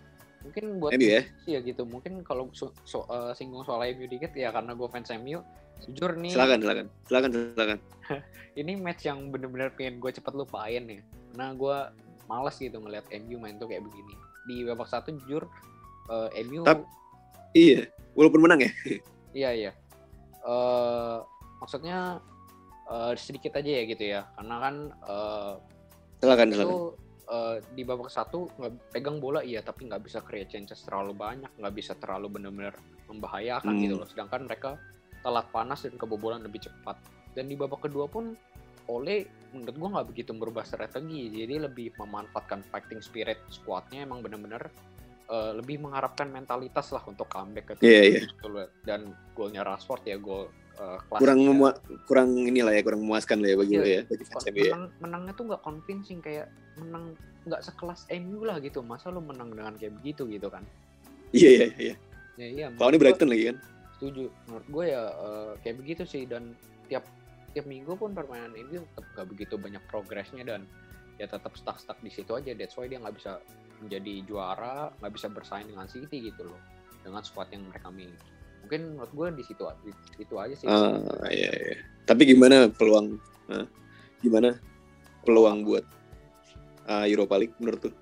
mungkin 0.46 0.80
buat 0.80 0.96
MU 0.96 1.10
ya? 1.12 1.24
Iya 1.44 1.60
gitu. 1.60 1.84
Mungkin 1.84 2.24
kalau 2.24 2.48
so, 2.56 2.72
so- 2.84 3.08
eh, 3.08 3.36
singgung 3.36 3.68
soal 3.68 3.84
MU 3.92 4.08
dikit 4.08 4.32
ya 4.32 4.52
karena 4.52 4.72
gue 4.72 4.88
fans 4.88 5.12
MU. 5.12 5.44
Jujur 5.86 6.18
nih, 6.18 6.34
Silakan 6.34 6.60
silakan. 6.64 6.88
Silakan 7.06 7.30
silakan. 7.34 7.78
ini 8.60 8.74
match 8.76 9.06
yang 9.06 9.30
bener-bener 9.30 9.70
pengen 9.76 10.00
gue 10.00 10.10
cepet 10.10 10.34
lupain 10.34 10.84
ya. 10.88 11.02
Karena 11.34 11.48
gue 11.54 11.78
males 12.26 12.56
gitu 12.58 12.78
ngeliat 12.80 13.06
MU 13.14 13.38
main 13.38 13.56
tuh 13.56 13.68
kayak 13.68 13.84
begini. 13.86 14.14
Di 14.48 14.64
babak 14.66 14.88
satu 14.88 15.12
jujur 15.14 15.46
eh, 16.10 16.30
MU 16.48 16.64
Tap- 16.64 16.88
Iya, 17.54 17.90
walaupun 18.14 18.42
menang 18.42 18.62
ya. 18.64 18.72
Iya 19.38 19.50
iya. 19.54 19.72
Eh 20.42 21.18
maksudnya 21.60 22.18
eh, 22.88 23.14
sedikit 23.20 23.54
aja 23.54 23.70
ya 23.70 23.84
gitu 23.86 24.04
ya. 24.08 24.22
Karena 24.34 24.56
kan 24.58 24.76
eh, 25.04 25.54
Silakan 26.18 26.48
itu 26.48 26.56
silakan. 26.58 26.76
Eh, 27.28 27.58
di 27.76 27.84
babak 27.84 28.08
satu 28.08 28.48
nggak 28.56 28.96
pegang 28.96 29.20
bola 29.20 29.44
iya 29.44 29.60
tapi 29.60 29.86
nggak 29.88 30.00
bisa 30.04 30.20
create 30.24 30.48
chances 30.52 30.80
terlalu 30.88 31.12
banyak, 31.14 31.52
nggak 31.60 31.74
bisa 31.76 31.94
terlalu 32.00 32.40
benar-benar 32.40 32.76
membahayakan 33.08 33.74
Hmm. 33.76 33.82
gitu 33.84 33.96
loh. 34.00 34.08
Sedangkan 34.08 34.48
mereka 34.48 34.80
telat 35.24 35.48
panas 35.52 35.84
dan 35.84 35.96
kebobolan 36.00 36.40
lebih 36.44 36.64
cepat. 36.64 36.96
Dan 37.36 37.52
di 37.52 37.56
babak 37.60 37.86
kedua 37.86 38.08
pun 38.08 38.36
Ole 38.88 39.28
menurut 39.52 39.76
gua 39.76 39.90
nggak 40.00 40.08
begitu 40.16 40.32
merubah 40.32 40.64
strategi, 40.64 41.28
jadi 41.28 41.68
lebih 41.68 41.92
memanfaatkan 42.00 42.64
fighting 42.72 43.04
spirit 43.04 43.36
squadnya 43.52 44.08
emang 44.08 44.24
benar-benar 44.24 44.72
eh, 45.28 45.52
lebih 45.60 45.84
mengharapkan 45.84 46.32
mentalitas 46.32 46.96
lah 46.96 47.04
untuk 47.04 47.28
comeback 47.28 47.76
ke 47.76 47.84
Iya, 47.84 48.02
iya. 48.08 48.20
gitu 48.24 48.48
loh. 48.48 48.72
Dan 48.88 49.12
golnya 49.36 49.68
Rashford 49.68 50.08
ya 50.08 50.16
gol 50.16 50.48
klasik 50.78 51.20
Kurang 51.20 51.40
ya. 51.40 51.46
memua- 51.46 51.78
kurang 52.04 52.30
inilah 52.38 52.72
ya, 52.72 52.82
kurang 52.82 53.02
memuaskan 53.02 53.38
lah 53.40 53.50
ya 53.50 53.58
bagi 53.58 53.74
lo 53.74 53.86
ya, 53.86 54.02
bagi 54.04 54.24
fans 54.24 54.38
Kon- 54.40 54.48
MU 54.48 54.60
ya. 54.60 54.72
menang, 54.72 54.84
menangnya 55.00 55.34
tuh 55.34 55.44
nggak 55.46 55.62
convincing 55.62 56.20
kayak 56.20 56.48
menang 56.76 57.04
nggak 57.44 57.62
sekelas 57.62 58.02
MU 58.14 58.40
lah 58.44 58.58
gitu 58.58 58.80
masa 58.82 59.08
lu 59.08 59.20
menang 59.20 59.50
dengan 59.50 59.74
kayak 59.74 59.98
begitu 59.98 60.28
gitu 60.28 60.48
kan 60.48 60.62
Iya 61.30 61.50
iya 61.52 61.68
iya. 61.78 61.96
ya 62.36 62.48
iya 62.48 62.66
menurut 62.70 62.80
gua 62.92 63.02
Brighton 63.02 63.28
lagi 63.28 63.44
kan. 63.46 63.58
setuju 63.94 64.24
menurut 64.46 64.68
gue 64.70 64.86
ya 64.88 65.04
eh, 65.10 65.52
kayak 65.60 65.76
begitu 65.78 66.04
sih 66.04 66.24
dan 66.24 66.54
tiap 66.86 67.02
tiap 67.50 67.66
minggu 67.66 67.94
pun 67.94 68.12
permainan 68.12 68.54
MU 68.54 68.86
tetap 68.86 69.06
nggak 69.12 69.28
begitu 69.28 69.54
banyak 69.56 69.82
progresnya 69.86 70.44
dan 70.44 70.62
ya 71.16 71.26
tetap 71.26 71.50
stuck 71.54 71.76
stuck 71.78 71.98
di 71.98 72.08
situ 72.08 72.30
aja 72.32 72.54
that's 72.54 72.78
why 72.78 72.86
dia 72.86 72.98
nggak 72.98 73.16
bisa 73.16 73.42
menjadi 73.80 74.14
juara 74.24 74.94
nggak 74.96 75.14
bisa 75.14 75.28
bersaing 75.28 75.66
dengan 75.66 75.88
City 75.88 76.30
gitu 76.30 76.46
loh 76.46 76.62
dengan 77.00 77.22
squad 77.22 77.50
yang 77.50 77.66
mereka 77.66 77.90
miliki 77.90 78.30
mungkin 78.68 79.00
menurut 79.00 79.12
gue 79.16 79.28
di 79.34 79.44
situ 79.48 79.64
di 79.80 79.92
situ 80.14 80.36
aja 80.36 80.52
sih 80.52 80.68
Ah, 80.68 81.00
iya, 81.32 81.48
iya. 81.50 81.76
Tapi 82.04 82.28
gimana 82.28 82.68
peluang? 82.68 83.16
ah, 83.48 83.64
gimana 84.20 84.60
peluang 85.24 85.64
buat 85.64 85.88
ah, 86.84 87.08
Europa 87.08 87.40
League 87.40 87.56
menurut 87.58 87.80
tuh? 87.82 87.96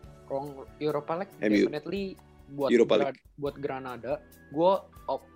Europa 0.81 1.13
League 1.15 1.33
MU. 1.39 1.69
definitely 1.69 2.17
buat 2.49 2.73
Europa 2.73 2.95
Gra- 2.99 3.21
buat 3.37 3.55
Granada, 3.57 4.17
gue 4.49 4.73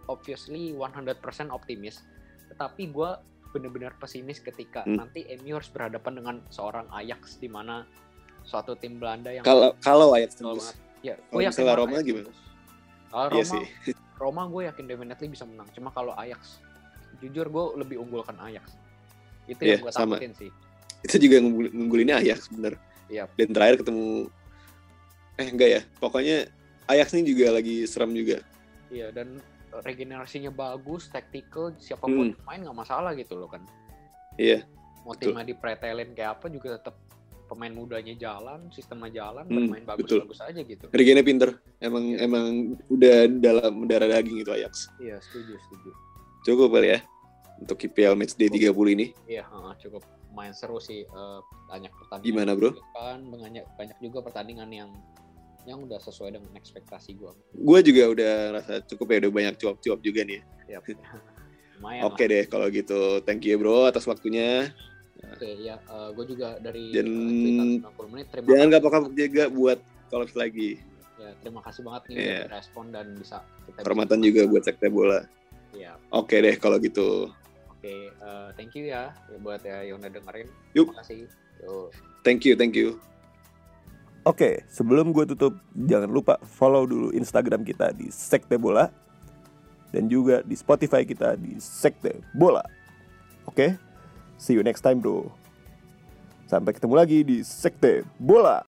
obviously 0.08 0.74
100% 0.74 1.22
optimis. 1.50 2.02
Tetapi 2.50 2.90
gue 2.90 3.10
bener-bener 3.50 3.94
pesimis 3.96 4.38
ketika 4.40 4.82
Hmm. 4.84 4.98
nanti 4.98 5.30
MU 5.38 5.54
harus 5.56 5.70
berhadapan 5.70 6.14
dengan 6.16 6.36
seorang 6.50 6.90
Ajax 6.90 7.38
di 7.38 7.46
mana 7.46 7.86
suatu 8.42 8.74
tim 8.74 8.98
Belanda 8.98 9.30
yang 9.30 9.46
Kalau 9.46 9.78
kalau 9.80 10.10
Ajax 10.12 10.34
tembus. 10.36 10.58
banget. 10.66 10.78
ya, 11.00 11.14
gue 11.16 11.42
yakin 11.44 11.64
Roma 11.64 11.86
Ajax 11.88 12.02
gimana? 12.04 12.30
Kalau 13.10 13.26
Iya 13.28 13.34
Roma, 13.40 13.54
sih. 13.56 13.66
Roma 14.20 14.46
gue 14.46 14.68
yakin 14.68 14.86
definitely 14.86 15.32
bisa 15.32 15.48
menang. 15.48 15.66
Cuma 15.72 15.90
kalau 15.90 16.12
Ajax, 16.14 16.60
jujur 17.18 17.48
gue 17.48 17.66
lebih 17.80 17.98
unggulkan 17.98 18.36
Ajax. 18.38 18.76
Itu 19.48 19.64
Iya, 19.64 19.80
yang 19.80 19.88
gue 19.88 19.94
sama. 19.96 20.20
takutin 20.20 20.36
sih. 20.36 20.52
Itu 21.02 21.16
juga 21.18 21.40
ngunggul- 21.40 21.72
ngunggulinnya 21.72 22.20
Ajax 22.20 22.52
bener. 22.52 22.76
Iya. 23.08 23.26
Dan 23.34 23.56
terakhir 23.56 23.82
ketemu 23.82 24.28
eh 25.40 25.48
enggak 25.48 25.70
ya. 25.72 25.82
Pokoknya 25.98 26.38
Ajax 26.86 27.16
ini 27.16 27.24
juga 27.26 27.56
lagi 27.56 27.88
seram 27.88 28.12
juga. 28.12 28.44
Iya 28.92 29.10
dan 29.10 29.40
regenerasinya 29.72 30.50
bagus, 30.50 31.08
tactical, 31.08 31.72
siapa 31.78 32.04
pun 32.04 32.12
Hmm. 32.12 32.34
yang 32.34 32.46
main 32.46 32.60
nggak 32.66 32.78
masalah 32.78 33.16
gitu 33.16 33.40
loh 33.40 33.48
kan. 33.48 33.64
Iya. 34.36 34.66
Mau 35.06 35.16
timnya 35.16 35.46
dipretelin 35.46 36.12
kayak 36.12 36.38
apa 36.38 36.52
juga 36.52 36.76
tetap 36.76 36.96
pemain 37.50 37.74
mudanya 37.74 38.14
jalan, 38.14 38.70
sistemnya 38.70 39.10
jalan, 39.10 39.50
Hmm, 39.50 39.66
bermain 39.66 39.84
bagus-bagus 39.90 40.40
aja 40.46 40.62
gitu. 40.62 40.86
Regina 40.94 41.26
pinter. 41.26 41.58
Emang 41.82 42.06
Iya. 42.14 42.30
emang 42.30 42.46
udah 42.88 43.16
dalam 43.42 43.74
darah 43.90 44.08
daging 44.08 44.46
itu 44.46 44.52
Ajax. 44.54 44.94
Iya 45.02 45.18
setuju 45.18 45.58
setuju. 45.58 45.90
Cukup 46.46 46.78
kali 46.78 46.94
ya 46.94 47.00
untuk 47.58 47.82
IPL 47.82 48.14
match 48.14 48.38
day 48.38 48.48
30 48.48 48.94
ini. 48.94 49.12
Iya 49.26 49.50
cukup 49.82 50.06
main 50.30 50.54
seru 50.54 50.78
sih 50.78 51.04
eh, 51.04 51.40
banyak 51.68 51.90
pertandingan. 51.90 52.30
Gimana, 52.30 52.52
Bro? 52.54 52.78
Kan 52.94 53.26
banyak 53.34 53.66
banyak 53.76 53.98
juga 53.98 54.22
pertandingan 54.22 54.70
yang 54.70 54.90
yang 55.68 55.84
udah 55.84 56.00
sesuai 56.00 56.38
dengan 56.40 56.54
ekspektasi 56.56 57.18
gue. 57.20 57.32
Gue 57.54 57.80
juga 57.84 58.04
udah 58.14 58.34
rasa 58.62 58.74
cukup 58.88 59.12
ya 59.12 59.18
udah 59.28 59.32
banyak 59.34 59.56
cuap-cuap 59.60 60.00
juga 60.06 60.22
nih. 60.24 60.42
Iya. 60.70 60.80
Lumayan 61.80 62.12
Oke 62.12 62.28
deh 62.28 62.44
kalau 62.48 62.68
gitu. 62.68 63.24
Thank 63.24 63.48
you 63.48 63.56
bro 63.56 63.88
atas 63.88 64.04
waktunya. 64.04 64.72
Oke 65.20 65.50
ya, 65.58 65.76
gue 66.12 66.26
juga 66.26 66.56
dari 66.58 66.96
Dan 66.96 67.08
eh, 67.08 67.68
cerita 67.78 67.92
90 67.92 68.12
menit 68.12 68.28
terima 68.32 68.48
Jangan 68.48 68.68
kapok-kapok 68.72 69.12
juga 69.14 69.44
buat 69.48 69.80
kolaps 70.08 70.36
lagi. 70.36 70.70
Ya, 71.20 71.30
terima 71.40 71.60
kasih 71.60 71.82
banget 71.84 72.02
nih 72.08 72.16
Iya. 72.16 72.38
udah 72.40 72.52
respon 72.56 72.86
dan 72.90 73.06
bisa 73.14 73.38
kita 73.68 73.78
Hormatan 73.84 74.18
bisa- 74.18 74.28
juga 74.32 74.42
buat 74.48 74.64
sekte 74.64 74.88
bola. 74.88 75.20
Iya. 75.76 75.92
Oke 76.10 76.40
deh 76.40 76.56
kalau 76.56 76.80
gitu. 76.80 77.28
Oke, 77.70 78.12
eh, 78.12 78.48
thank 78.56 78.72
you 78.74 78.88
ya 78.88 79.12
ya 79.28 79.38
buat 79.38 79.60
ya 79.60 79.84
yang 79.84 80.00
udah 80.00 80.08
dengerin. 80.10 80.48
Yuk. 80.74 80.92
Terima 80.92 81.00
kasih. 81.04 81.18
Yuk. 81.60 81.88
Thank 82.24 82.42
you, 82.44 82.56
thank 82.56 82.76
you. 82.76 82.96
Oke, 84.24 84.64
sebelum 84.68 85.12
gue 85.12 85.24
tutup, 85.26 85.56
jangan 85.74 86.08
lupa 86.08 86.36
follow 86.44 86.84
dulu 86.84 87.08
Instagram 87.12 87.64
kita 87.64 87.96
di 87.96 88.12
Sekte 88.12 88.60
Bola 88.60 88.92
dan 89.90 90.06
juga 90.06 90.44
di 90.44 90.54
Spotify 90.54 91.04
kita 91.04 91.40
di 91.40 91.56
Sekte 91.58 92.20
Bola. 92.36 92.62
Oke, 93.48 93.80
see 94.42 94.58
you 94.58 94.66
next 94.66 94.82
time 94.82 95.04
bro. 95.04 95.30
Sampai 96.50 96.74
ketemu 96.74 96.98
lagi 96.98 97.22
di 97.22 97.46
Sekte 97.46 98.02
Bola. 98.18 98.58